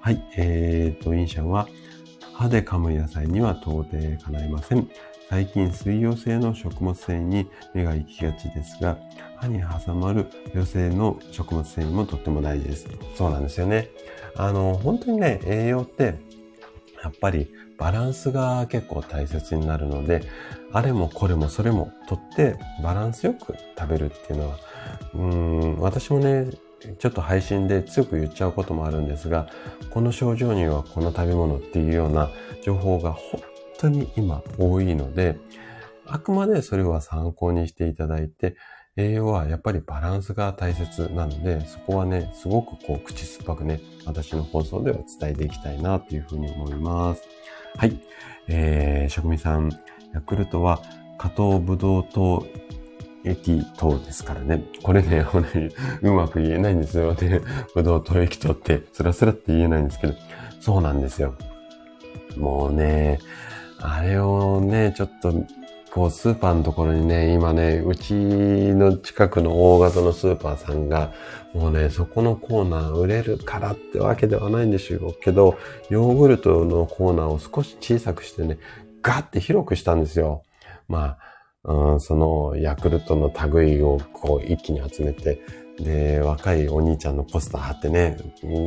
[0.00, 1.68] はい、えっ、ー、と、インシャンは、
[2.34, 4.88] 歯で噛む野菜には到底叶いません。
[5.28, 8.96] 最近水溶性の食物繊維に目が行きがちですが、
[9.36, 12.88] 歯に挟まる余性の食物繊維もとっても大事です。
[13.14, 13.90] そうなんですよね。
[14.36, 16.18] あの、本当にね、栄養って、
[17.02, 20.22] やっぱりバランスが結構大切になるので、
[20.72, 24.58] あれもこれもそれもとってバランスよく食べるっていうのは、
[25.14, 26.50] うん、私もね、
[26.98, 29.48] ちょっと配信で強く言っちゃうこともあるんですが、
[29.90, 32.30] この症状にはこの食べ物っていうような
[32.62, 33.40] 情報が本
[33.78, 35.38] 当に今多いので、
[36.06, 38.56] あくまでそれは参考にしていただいて、
[38.96, 47.22] 栄養はやっぱりバランスが大切なので、そこはね、すごくこう口酸っぱくね、私の放送では伝えていきたいなというふうに思います。
[47.76, 48.00] はい。
[48.48, 49.70] えー、職味さん、
[50.14, 50.80] ヤクルトは
[51.16, 52.44] 加糖ブドウ糖
[53.24, 54.62] 液糖ですからね。
[54.82, 55.24] これね、
[56.02, 57.14] うまく言えないんですよ。
[57.14, 57.40] で、
[57.74, 60.14] ブドウ糖液糖って、スラスラって言えないんですけど、
[60.60, 61.34] そうなんですよ。
[62.36, 63.18] もうね、
[63.80, 65.32] あれをね、ちょっと、
[65.90, 71.12] こう、スーパーのところにね、今ね、うちの近くの大型のスーパーさんが、
[71.54, 75.56] もうね、そこのコーナー売れるからってわけではないんでしょうけど、
[75.88, 78.58] ヨーグルトのコーナーを少し小さくしてね、
[79.02, 80.42] ガッて広くしたんですよ。
[80.88, 81.27] まあ、
[82.00, 85.40] そのヤクルトの類をこう一気に集めて、
[85.78, 88.16] で、若いお兄ちゃんのポスター貼ってね、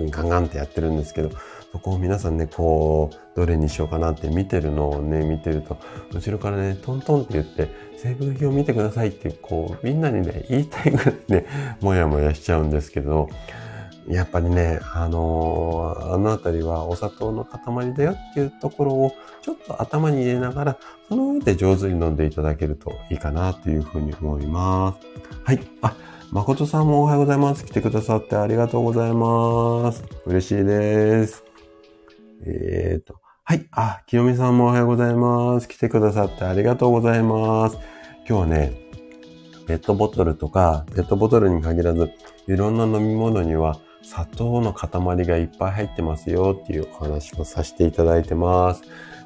[0.10, 1.32] ガンガンってやってるんですけど、
[1.72, 5.78] そこを皆さんね、こう、どれにしようかなって見てるのをね、見てると、
[6.14, 11.46] 後ろからね、トントンって言って、成分表見てくださいって、こう、みんなにね、言いたいぐらいね、
[11.82, 13.30] もやもやしちゃうんですけど、
[14.12, 25.08] やっぱりね、あのー、あのあたりはお砂糖の塊だよっていうところをちょっと頭に入れながら、その上で上手に飲んでいただけるといいかなというふうに思います。
[25.46, 25.60] はい。
[25.82, 25.96] あ、
[26.32, 27.66] 誠さんもおはようございます。
[27.66, 30.04] 来てくださってありがとうございます。
[30.26, 31.46] 嬉しいです。
[32.46, 33.68] えっ、ー、と、はい。
[33.72, 35.70] あ、清美さんもおはようございます。
[35.70, 37.78] 来てくださってありがとうございます。
[38.28, 38.74] 今日はね、
[39.68, 42.12] ペットボトルとか、ペットボトルに限らず、
[42.48, 44.90] いろんな飲み物には砂糖の塊
[45.26, 48.84] がいっぱい入ってますよっていうお話をさせていただいてます。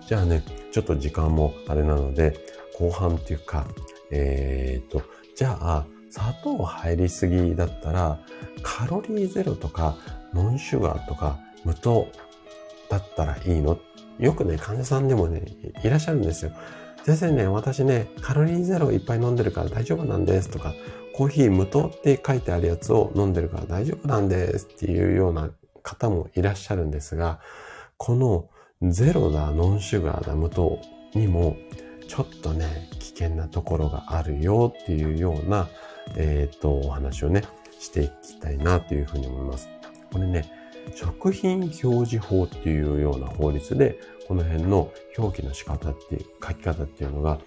[0.07, 2.37] じゃあね、ちょっと時間もあれなので、
[2.77, 3.65] 後半っていうか、
[4.11, 5.01] えっ、ー、と、
[5.35, 8.19] じゃあ、砂糖入りすぎだったら、
[8.61, 9.97] カロリーゼロとか、
[10.33, 12.07] ノンシュガーとか、無糖
[12.89, 13.79] だったらいいの？
[14.19, 15.43] よくね、患者さんでもね、
[15.83, 16.51] いらっしゃるんですよ。
[17.05, 20.73] 先生ね、私ね、カロリーゼロいっぱい飲んでるから大丈夫なんですとか、
[21.13, 25.51] コーヒー無糖って書いてあるやつを飲んでるから大丈夫なんですっていうような
[25.83, 27.39] 方もいらっしゃるんですが、
[27.97, 28.49] この
[28.81, 30.79] ゼロだ、ノンシュガーだ、無糖
[31.13, 31.57] にも、
[32.07, 35.69] ちょっとね、危険なところがあるよっていうような、
[36.15, 37.43] えっ、ー、と、お話をね、
[37.79, 39.69] していきたいなというふうに思います。
[40.11, 40.51] これね、
[40.95, 47.39] 食品表示法っていうような法律で、この辺の表記の仕方っていう、書き方っていうのが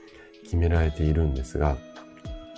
[0.45, 1.77] 決められているんですが、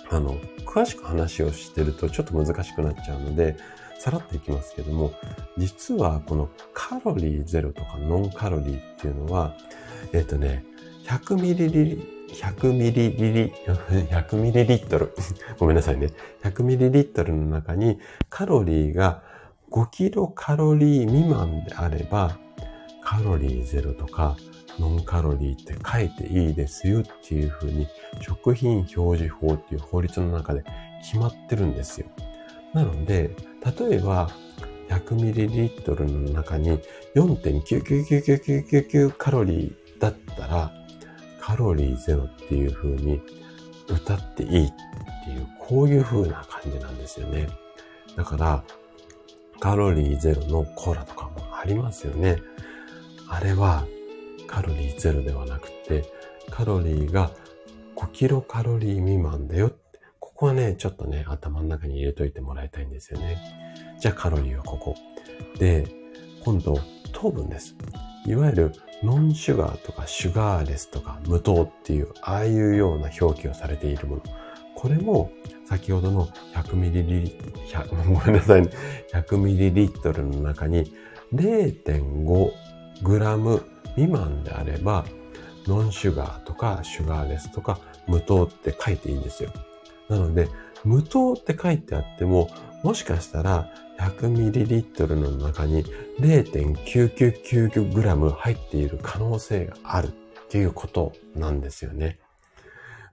[0.09, 3.57] あの、詳しく話をしてるとちょっと難しくなっちゃうので、
[3.99, 5.13] さらっといきますけども、
[5.57, 9.55] 実はこのカロリーゼロとかノンカロリーっていうのは、
[10.11, 10.65] えっ、ー、とね、
[11.05, 13.51] 100ミリリ、100ミリリ、
[14.09, 15.13] 100ミリリットル。
[15.59, 16.09] ごめんなさいね。
[16.43, 17.99] 100ミリリットルの中に
[18.29, 19.23] カロリーが
[19.69, 22.37] 5キロカロリー未満であれば、
[23.03, 24.37] カロリーゼロとか
[24.79, 27.87] ノンカロリーって書いていいですよっていうふうに
[28.21, 30.63] 食品表示法っていう法律の中で
[31.01, 32.07] 決まってるんですよ。
[32.73, 33.35] なので、
[33.79, 34.29] 例えば
[34.89, 36.79] 100ml の中に
[37.15, 40.71] 4.99999カロリーだったら
[41.39, 43.21] カロリーゼロっていうふうに
[43.89, 44.71] 歌っていいっ
[45.25, 47.49] ていう、こういう風な感じなんですよね。
[48.15, 48.63] だから、
[49.59, 52.37] カロリーゼロのコーラとかもありますよね。
[53.31, 53.87] あれは
[54.45, 56.03] カロリーゼロではなくて、
[56.49, 57.31] カロリーが
[57.95, 59.77] 5キロカロリー未満だよって。
[60.19, 63.37] ここはね、ちょっとね、頭の中に入れといてもらいたいんですよね。
[64.01, 64.95] じゃあカロリーはここ。
[65.57, 65.87] で、
[66.43, 66.77] 今度、
[67.13, 67.73] 糖分です。
[68.27, 68.71] いわゆる
[69.01, 74.23] ノンシュガーとかシュガーレスとか無糖っていう、ああいうような表記をされているもの。
[74.75, 75.31] これも
[75.69, 78.71] 先ほどの 100ml、ごめんなさいね。
[79.13, 80.93] 100ml の中に
[81.33, 82.51] 0.5
[83.03, 83.63] 0.5g
[83.95, 85.05] 未満であれば、
[85.67, 89.51] ノンシュガーとかシュガーレスとか無糖って書いていいんですよ。
[90.09, 90.49] なので、
[90.83, 92.49] 無糖って書いてあっても、
[92.83, 95.85] もしかしたら 100ml の中に
[96.19, 100.11] 0.999g 入っている可能性があるっ
[100.49, 102.19] ていうことなんですよね。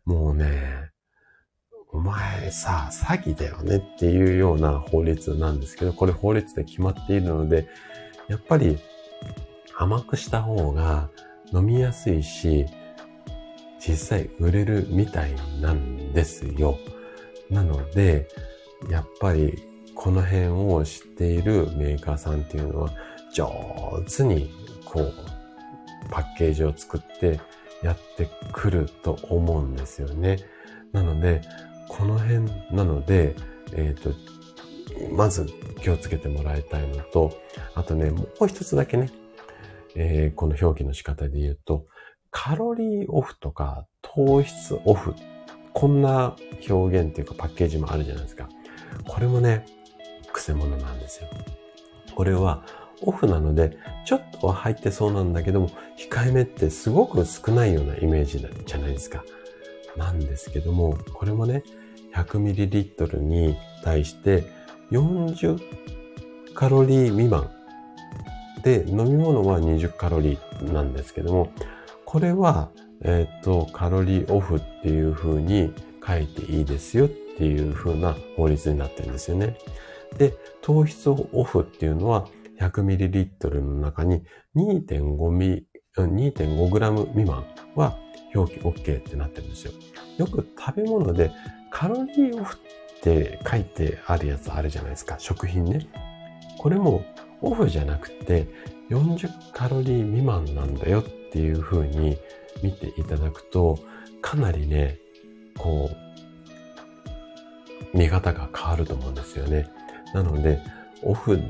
[0.05, 0.91] もうね、
[1.91, 7.69] お前さ、詐欺だよねっていうような法律なんですけど、これ法律で決まっているので、
[8.29, 8.79] やっぱり
[9.81, 11.09] 甘くした方が
[11.53, 12.67] 飲みやすいし、
[13.79, 16.77] 実際売れるみたいなんですよ。
[17.49, 18.29] なので、
[18.91, 19.63] やっぱり
[19.95, 22.91] この辺を知っているメーカーさんっていうのは
[23.33, 23.49] 上
[24.05, 24.51] 手に
[24.85, 25.15] こう
[26.11, 27.41] パッケージを作って
[27.81, 30.39] やってくると思うんですよね。
[30.91, 31.41] なので、
[31.89, 33.37] この辺なので、
[33.75, 34.13] えっ、ー、と、
[35.13, 35.47] まず
[35.81, 37.33] 気をつけてもらいたいのと、
[37.77, 39.11] あとね、もう一つだけね、
[39.95, 41.87] えー、この表記の仕方で言うと、
[42.31, 45.15] カロリーオフとか糖質オフ、
[45.73, 46.37] こんな
[46.69, 48.49] 表現っていうかパッケージもあるじゃないですか。
[49.07, 49.65] これもね、
[50.33, 51.29] 癖物なんですよ。
[52.15, 52.65] これは
[53.03, 59.25] オフなので、ちょっとは入ってそうなんだけども、控えめってすごく少ないようなイメージじゃないですか。
[59.97, 61.63] なんですけども、これもね、
[62.15, 64.45] 100ml に対して
[64.91, 65.61] 40
[66.55, 67.51] カロリー未満
[68.63, 71.53] で、飲み物は20カロリーなんですけども、
[72.05, 72.71] これは、
[73.03, 75.73] えっ、ー、と、カロリーオフっていう風に
[76.07, 79.57] 書いていいですよっていう風な法律になってるんですよね。
[80.17, 82.27] で、糖質オフっていうのは
[82.61, 84.23] 100ml の中に
[84.57, 85.65] 2.5ミ、
[85.97, 87.45] 2.5g 未満
[87.75, 87.97] は
[88.35, 89.73] 表記 OK ってなってるんですよ。
[90.17, 91.31] よく食べ物で
[91.71, 95.17] カロリーオフって書いてあるやつあるじゃないですか。
[95.19, 95.87] 食品ね。
[96.59, 97.05] これも
[97.43, 98.47] オフじゃなくて
[98.91, 102.19] 40カロリー未満なんだよっていう風に
[102.63, 103.79] 見ていただくと、
[104.21, 104.99] かなりね、
[105.57, 105.91] こ
[107.95, 109.69] う、見方が変わると思うんですよね。
[110.15, 110.61] なので、
[111.03, 111.41] オフ、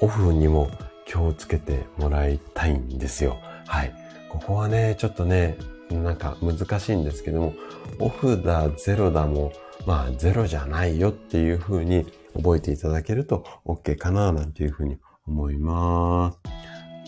[0.00, 0.70] オフにも
[1.06, 3.38] 気をつけてもらいたいんですよ。
[3.66, 3.94] はい。
[4.28, 5.56] ここはね、ちょっとね、
[5.90, 7.54] なんか難しいんですけども、
[7.98, 9.52] オフだ、ゼロだも、
[9.86, 16.38] まあゼロじゃないよっていう風に覚えていただけると OK かななんていう風に思います。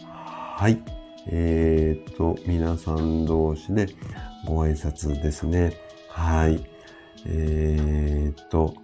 [0.06, 0.82] はい。
[1.26, 3.88] えー、っと、皆さん同士で
[4.46, 5.72] ご挨拶ですね。
[6.08, 6.64] はい。
[7.26, 8.74] えー、っと、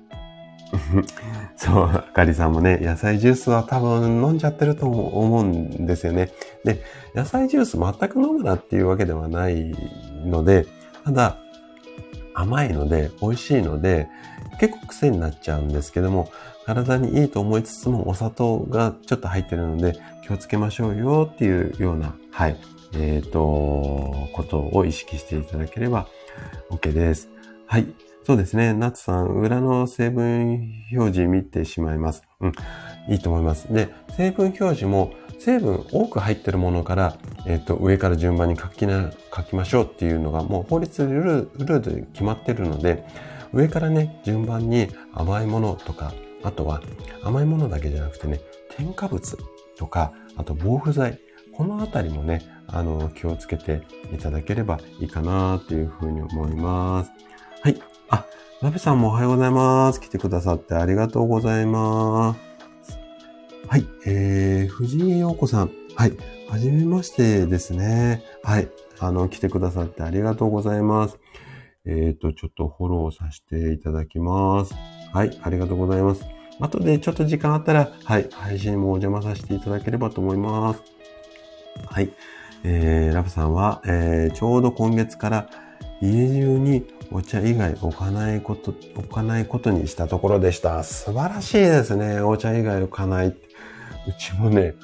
[1.56, 6.30] そう、あかりさんもね、野菜ジュースは多分飲んじゃってると思うんですよね。
[6.64, 6.82] で、
[7.14, 9.74] 野菜ジュース全く飲むなっていうわけではない
[10.24, 10.66] ので、
[11.04, 11.38] ただ、
[12.34, 14.08] 甘いので、美味しいので、
[14.58, 16.28] 結構癖になっちゃうんですけども、
[16.74, 22.56] 体にいいと思いつつもお砂糖がちょっと入ってるので気をつけましょうよっていうような、はい、
[22.92, 26.06] えっ、ー、と、ことを意識していただければ
[26.70, 27.28] OK です。
[27.66, 27.88] はい。
[28.24, 28.72] そうですね。
[28.72, 32.22] ナツさん、裏の成分表示見てしまいます。
[32.40, 32.52] うん。
[33.08, 33.72] いいと思います。
[33.72, 37.16] で、成分表示も成分多く入ってるものから、
[37.46, 43.04] えっ、ー、と、上から順番に書きな、書きましょうっていうのがもう法律ルール、ルールで決まってるので、
[43.52, 46.12] 上からね、順番に甘いものとか、
[46.42, 46.82] あとは
[47.22, 48.40] 甘いものだけじゃなくてね、
[48.76, 49.38] 添加物
[49.76, 51.18] とか、あと防腐剤、
[51.52, 53.82] このあたりもね、あの、気をつけて
[54.14, 57.10] いただければいいかなっていうふうに思います。
[57.62, 57.80] はい。
[58.08, 58.24] あ、
[58.62, 60.00] ラベさんもおはようございます。
[60.00, 62.34] 来てくださってありがとうございま
[62.84, 62.98] す。
[63.68, 63.86] はい。
[64.06, 65.70] えー、藤井陽子さん。
[65.96, 66.16] はい。
[66.48, 68.24] はじめましてですね。
[68.42, 68.68] はい。
[68.98, 71.18] あの、来てくださってありがとうございます。
[71.84, 74.74] えっ、ー、と、ちょっとフォローさせていただきます。
[75.12, 76.24] はい、ありがとうございます。
[76.60, 80.82] 後でちょっと時間あったら、はい、配信もお邪魔させていただければと思います。
[81.86, 82.10] はい。
[82.62, 85.48] えー、ラブさんは、えー、ちょうど今月から
[86.02, 90.82] 家中にお茶以外置かないこと、置かないことにしたところでした。
[90.84, 92.20] 素晴らしいですね。
[92.20, 93.28] お茶以外置かない。
[93.28, 93.34] う
[94.18, 94.74] ちもね、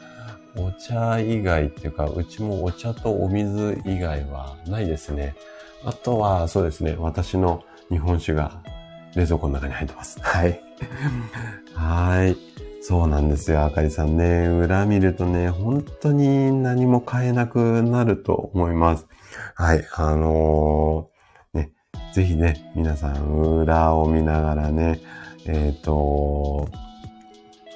[0.57, 5.35] お茶以外っていうか、うちもお茶とお水以外はないですね。
[5.85, 8.62] あとは、そうですね、私の日本酒が
[9.17, 10.21] 冷蔵庫の中に入ってます。
[10.21, 10.61] はい。
[11.75, 12.37] はい。
[12.83, 14.47] そうなんですよ、あかりさんね。
[14.47, 19.07] 裏見るとね、本当に何も買えなくなると思います。
[19.55, 19.85] はい。
[19.97, 21.73] あのー、ね、
[22.12, 23.25] ぜひね、皆さん
[23.62, 25.01] 裏を見ながらね、
[25.47, 26.69] えっ、ー、と、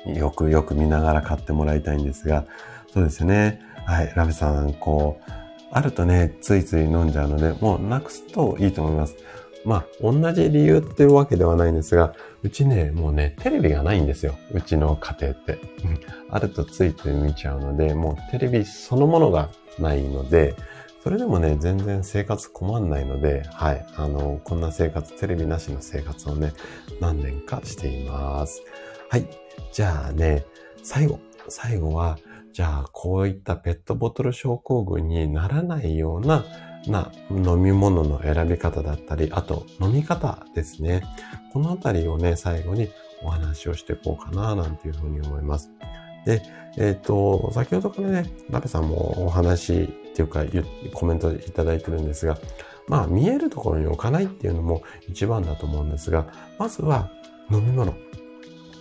[0.07, 2.45] よくよく見ながら買ってもらいたいんですが、
[2.93, 3.61] そうですね。
[3.87, 4.13] はい。
[4.15, 5.33] ラベさん、こう、
[5.73, 9.17] あるとね、ついつい飲んじゃうので、もうなくすといいと思います。
[9.65, 14.39] まあ、同じ理由っていうわけではないんですが、うちね、もうね、テレビがないんですよ。
[14.53, 15.59] うちの家庭って。
[16.31, 20.55] あるとついて見ちゃうので、もうテレビそのものがないので、
[21.03, 23.87] それでもね、全然生活困んないので、はい。
[23.97, 26.53] あの、こんな生活、テレビなしの生活をね、
[27.01, 28.63] 何年かしています。
[29.09, 29.27] はい。
[29.73, 30.45] じゃあね、
[30.83, 31.19] 最後。
[31.49, 32.19] 最後は、
[32.53, 36.45] じゃあ、こういったペットボトル症候群にならないような
[36.87, 41.03] な飲み物の選び方だったり、あと飲み方ですね。
[41.53, 42.91] このあたりをね、最後に
[43.23, 45.71] お話をしていこうかな、なんていうふうに思います。
[46.25, 46.43] で、
[46.77, 50.45] えっ、ー、と、先ほどからね、ラペさんもお話っていうか、
[50.95, 52.39] コメントいただいてるんですが、
[52.89, 56.27] まあ、見えるところに置かないっていうのも一番だと思うんですが、
[56.59, 57.11] まずは
[57.51, 57.95] 飲み物。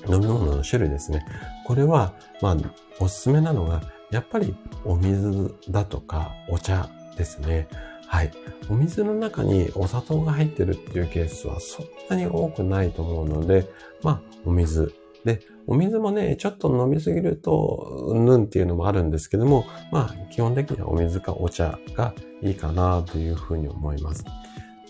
[0.08, 1.26] 飲み物の種類ですね。
[1.66, 2.58] これは、まあ、
[3.00, 3.82] おすすめなのが、
[4.12, 6.90] やっぱりお水だとかお茶
[7.20, 7.68] ですね。
[8.08, 8.32] はい。
[8.70, 13.70] お水の中にお砂糖が入ってるっていうケースはそんなに多くないと思うので、
[14.02, 14.96] まあ、お水。
[15.26, 24.24] で、お水もね、ちょっと飲みすぎると、うんぬんっていうのもあるんですけども、まあ、基本的にはお水かお茶がいいかなというふうに思います。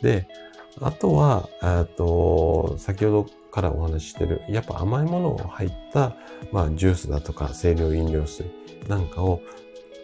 [0.01, 0.27] で、
[0.79, 6.15] あとは、えっと、先ほどからお話ししてる、やっぱ甘いものを入った、
[6.51, 8.45] まあ、ジュースだとか、清涼飲料水
[8.87, 9.41] なんかを、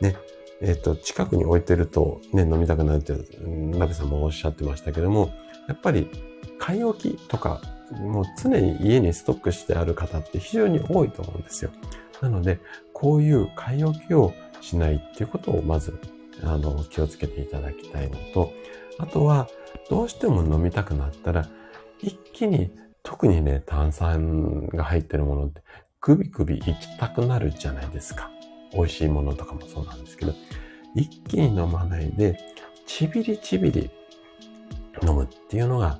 [0.02, 0.16] ね、
[0.62, 5.32] えっ、と、近くに置いてると、ね、飲みたくなるって、鍋さんもおっしゃってましたけども、
[5.68, 6.10] やっぱり、
[6.58, 11.72] 買い置きとか、もう常に家にストックしてある方って非常に多いと思うんですよ。
[12.22, 12.60] なので、
[12.94, 16.00] こういう買い置きをしないっていうことをまず、
[16.44, 18.52] あの、気をつけていただきたいのと、
[18.98, 19.48] あとは、
[19.90, 21.48] どうしても飲みたくなったら、
[22.02, 22.72] 一気に、
[23.04, 25.62] 特にね、炭酸が入ってるものって、
[26.02, 28.32] グビグビ行きたくなるじゃないですか。
[28.74, 30.34] 美味しいものとかもそうなんですけど、
[30.96, 32.38] 一気に飲まないで、
[32.86, 33.90] ちびりちびり
[35.04, 36.00] 飲むっていうのが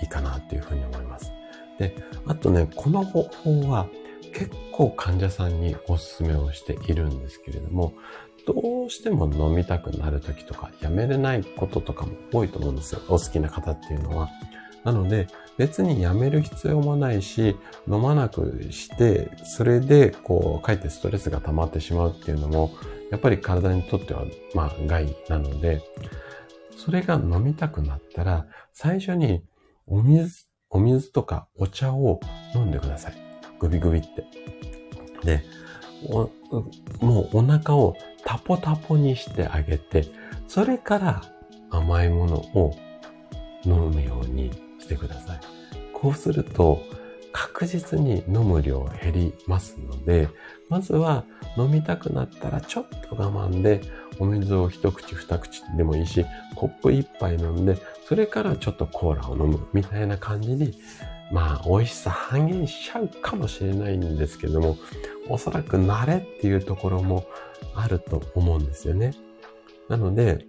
[0.00, 1.32] いいかなっていうふうに思います。
[1.78, 1.96] で、
[2.26, 3.88] あとね、この方法は
[4.32, 7.94] 結構患者さんにお勧めをしているんですけれども、
[8.46, 13.00] どうしても飲みたくなる時とか、やめれないこととかも多いと思うんですよ。
[13.08, 14.28] お好きな方っていうのは。
[14.84, 15.26] なので、
[15.58, 17.56] 別にやめる必要もないし、
[17.88, 22.70] 飲まなくして、それで、こう、かえってストレスが溜まってしまうっていうのも、
[23.10, 25.82] やっぱり体にとっては、まあ、害なので、
[26.76, 29.42] それが飲みたくなったら、最初に
[29.86, 32.20] お水、お水とかお茶を
[32.54, 33.14] 飲んでください。
[33.58, 34.24] グビグビって。
[35.24, 35.42] で、
[36.08, 36.30] お
[37.00, 40.04] もうお腹をタポタポにしてあげて、
[40.48, 41.22] それから
[41.70, 42.76] 甘いものを
[43.64, 44.50] 飲むように
[44.86, 45.40] してください。
[45.92, 46.82] こうすると
[47.32, 50.28] 確実に飲む量減りますので、
[50.68, 51.24] まずは
[51.58, 53.82] 飲みたくなったらちょっと我慢で
[54.18, 56.24] お水を一口二口でもいいし、
[56.54, 57.76] コップ一杯飲んで、
[58.08, 60.78] それからちょっとコーラを飲むみたいな感じに、
[61.32, 64.78] まあ美味しさ半減しちゃうかもしれないんですけども、
[65.28, 67.26] おそらく慣れっていうところも
[67.74, 69.12] あると思うんですよね。
[69.88, 70.46] なので、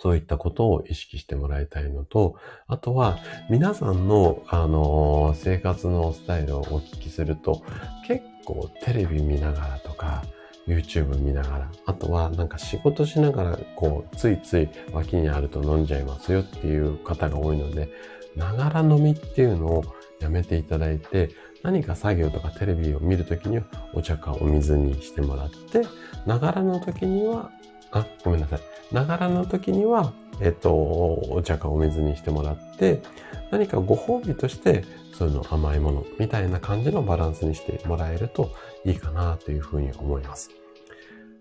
[0.00, 2.36] そういったことを意識してもらいたいのと、
[2.66, 3.18] あとは
[3.50, 7.62] 皆さんの、あのー、生活のスタイルをお聞きすると、
[8.06, 10.24] 結構テレビ見ながらとか、
[10.66, 17.90] YouTube 見ながら、あとはなんか仕事しながら、こう、ついつい脇にあると飲んじゃいますよっていう方が多いので、
[18.36, 19.84] ながら飲みっていうのを
[20.20, 21.30] やめていただいて、
[21.62, 23.64] 何か作業とかテレビを見るときには
[23.94, 25.82] お茶かお水にしてもらって、
[26.26, 27.50] ながらの時には
[27.92, 28.60] あ、ごめんなさい。
[28.92, 33.02] ながらの時には、えっと、お茶かお水にしてもらって、
[33.50, 34.84] 何かご褒美として、
[35.14, 38.52] そういうの甘いものみたいな感じのバランスにしてもらえると
[38.84, 40.50] いいかなというふうに思います。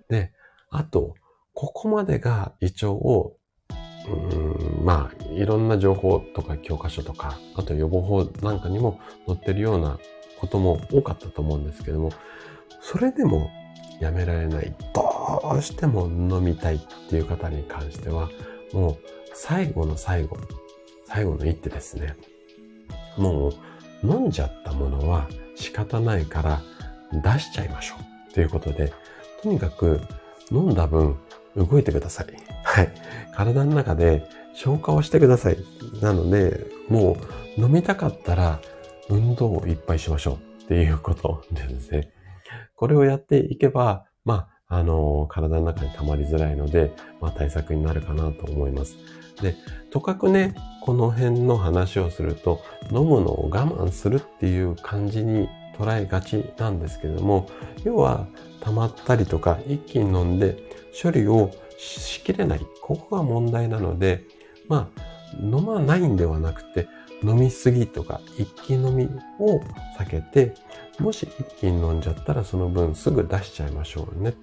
[0.10, 0.32] で、
[0.72, 1.16] あと、
[1.54, 3.36] ここまでが胃腸を、
[4.08, 10.00] うん、まあ、いろんな情報とか教科書とか、あと予防法なんかにも載ってるような
[10.40, 12.12] ことも多かったと思うんですけども、
[12.82, 13.52] それでも
[14.00, 16.80] やめられない、どうしても飲みたいっ
[17.10, 18.30] ていう方に関しては、
[18.74, 18.98] もう
[19.34, 20.38] 最後の最後、
[21.06, 22.16] 最後の一手ですね。
[23.18, 23.54] もう
[24.04, 26.62] 飲んじゃったものは仕方ないから
[27.12, 27.96] 出しちゃいましょ
[28.30, 28.34] う。
[28.34, 28.94] ということで、
[29.42, 30.02] とにかく
[30.52, 31.16] 飲んだ分
[31.56, 32.28] 動いてください。
[32.64, 32.92] はい。
[33.36, 35.58] 体の中で消化をしてください。
[36.02, 37.18] なので、も
[37.58, 38.60] う飲みたかったら
[39.10, 42.12] 運動をいっぱいしましょうっていうことですね。
[42.76, 48.98] これをやっていけば、まあ、あの、体の中に溜まりづらいので、まあ対策になるかなと思います。
[49.42, 49.56] で、
[49.92, 55.48] とかくね、この辺の話をすると、飲むのを我慢するっていう感じに
[55.78, 57.48] 捉えがちなんですけども、
[57.84, 58.28] 要は
[58.62, 60.58] 溜まったりとか、一気に飲んで
[61.02, 62.66] 処理をしきれない。
[62.82, 64.24] ここが問題なので、
[64.68, 65.08] まあ、
[65.42, 66.88] 飲まないんではなくて、
[67.24, 69.60] 飲みすぎとか一気飲みを
[69.98, 70.54] 避けて、
[71.00, 74.34] もし一気に飲んじゃったらその分すぐ出しちゃいましょうね。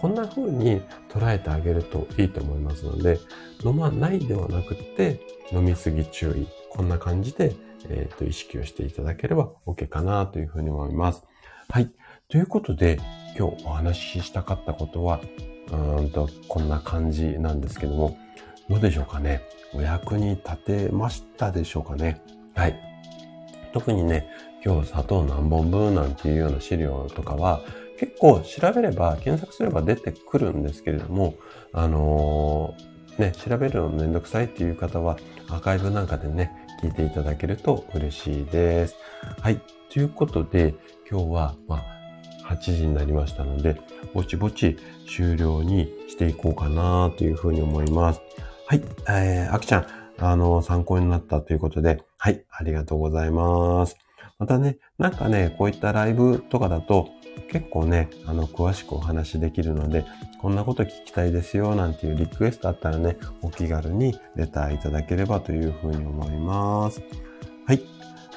[0.00, 3.18] こんな風に捉えてあげるといいと思いますので、
[3.64, 5.20] 飲まないではなくて、
[5.52, 6.48] 飲みすぎ注意。
[6.70, 7.54] こんな感じで、
[7.88, 11.22] えっ、ー、と、意識をしていただければ OK かなというふうに思います。
[11.68, 11.90] はい。
[12.28, 12.98] ということで、
[13.38, 15.20] 今日お話ししたかったことは、
[15.70, 18.16] うんと、こんな感じなんですけども、
[18.68, 19.42] どうでしょうかね？
[19.74, 20.56] お役に立
[20.88, 22.22] てましたでしょうかね？
[22.54, 22.80] はい。
[23.72, 24.26] 特にね、
[24.64, 27.62] 今日砂糖何本分なんていうような資料とかは、
[27.98, 31.34] 結構調べれば、検索すれば出てくるんですけれども、
[31.72, 36.50] あのー、ね、調べるのめんどくさいっていう方は、アーカイブなんかでね、
[36.82, 38.96] 聞いていただけると嬉しいです。
[39.40, 39.60] はい。
[39.90, 40.74] ということで、
[41.10, 41.76] 今日は、ま
[42.46, 43.80] あ、8時になりましたので、
[44.14, 48.22] ぼちぼち終了にしていこうかなというふうに思います。
[48.66, 48.82] はい。
[49.08, 49.86] えー、あきちゃん、
[50.18, 52.44] あの、参考になったということで、はい。
[52.50, 53.96] ありがとうございます。
[54.40, 57.10] またね、なんかね、こういったライブとかだと、
[57.50, 60.04] 結構ね、あの、詳しくお話できるので、
[60.40, 67.02] こんなこと聞きたいですよ、なんていうリクエストあったらね、お気軽にレターいただければというふうに思います。
[67.66, 67.82] はい。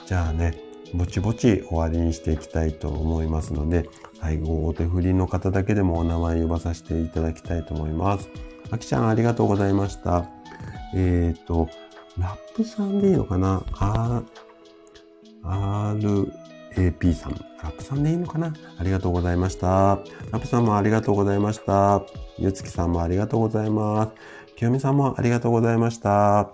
[0.06, 0.58] じゃあね、
[0.94, 3.90] ぼちぼち終わりにしていきたいと思いますので、
[4.20, 8.30] 最後お手振りの方だけでもお名前呼ばさせていただきたいと思います。
[8.72, 10.30] あきちゃんありがとうございました。
[10.94, 11.70] えっ、ー、と、
[12.18, 13.64] ラップさんでいいのかな？
[13.74, 14.22] あ
[15.44, 17.34] ?RAP さん。
[17.64, 18.54] ラップさんでいいのかな？
[18.78, 19.68] ありがとうございました。
[19.68, 19.98] ラ
[20.34, 22.02] ップさんもありがとうございました。
[22.38, 24.12] ゆつきさんもありがとうございます。
[24.56, 26.10] きよみさんもありがとうございました。
[26.10, 26.50] は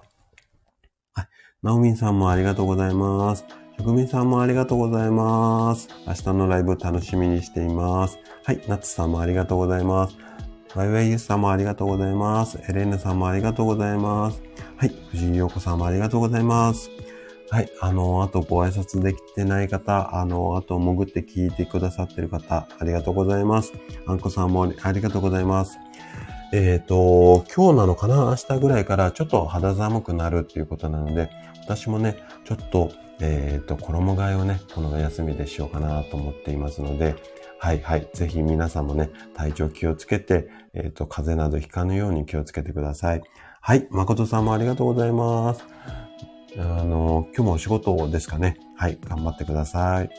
[1.17, 1.27] い。
[1.63, 3.45] なおみんさんもありがとうございます。
[3.77, 5.87] ふぐみさんもありがとうございます。
[6.05, 8.19] 明日のライブ楽しみにしています。
[8.43, 10.17] はい、ナッツさんもありがとうございます。
[10.75, 12.59] ワイワイユスさんもありがとうございます。
[12.69, 14.43] エレーヌさんもありがとうございます。
[14.77, 16.89] はい、藤井陽子さんもありがとうございます。
[17.51, 23.73] はい、あの、あとご挨拶できてない方、あの、あと潜って聞いてくださってる方、ありがとうございます。
[24.05, 25.79] あんこさんもありがとうございます。
[26.53, 28.15] えっ、ー、と、今日なのかな？
[28.25, 31.29] 明日ぐらいからちょっと肌寒くなるっていうことなので、
[31.63, 32.91] 私もね、ちょっと
[33.21, 37.15] えっ、ー、と、衣替えをね、この休みでしようかなと思っていますので、
[37.59, 38.09] はいはい。
[38.13, 43.21] ぜひ皆さんもね、体調気をつけて、えっ、ー、と、風邪などひかぬように気をつけてください。
[43.61, 43.87] はい。
[43.91, 46.08] 誠さんもありがとうございます。
[46.57, 48.57] あの、今日もお仕事ですかね。
[48.75, 48.97] はい。
[49.07, 50.09] 頑張ってください。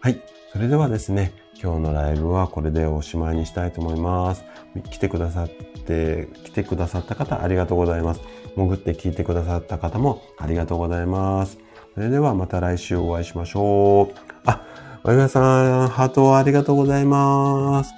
[0.00, 0.20] はい。
[0.52, 1.32] それではですね、
[1.62, 4.44] 今日のライブはこれでおしまいにしたいと思います。
[4.90, 8.20] 来てくださって、来てくださった方ありがとうございます。
[8.56, 11.58] 潜って聞いてくださった方もありがとうございます。
[11.94, 14.14] それではまた来週お会いしましょう。
[14.44, 14.66] あ、
[15.04, 17.92] おやさん、ハートありがとうございます。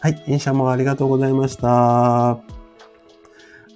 [0.00, 2.59] はい、インシャもありがとうございました。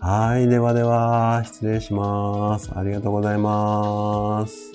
[0.06, 2.70] はい、ではでは、失礼します。
[2.76, 4.70] ありがとうございます。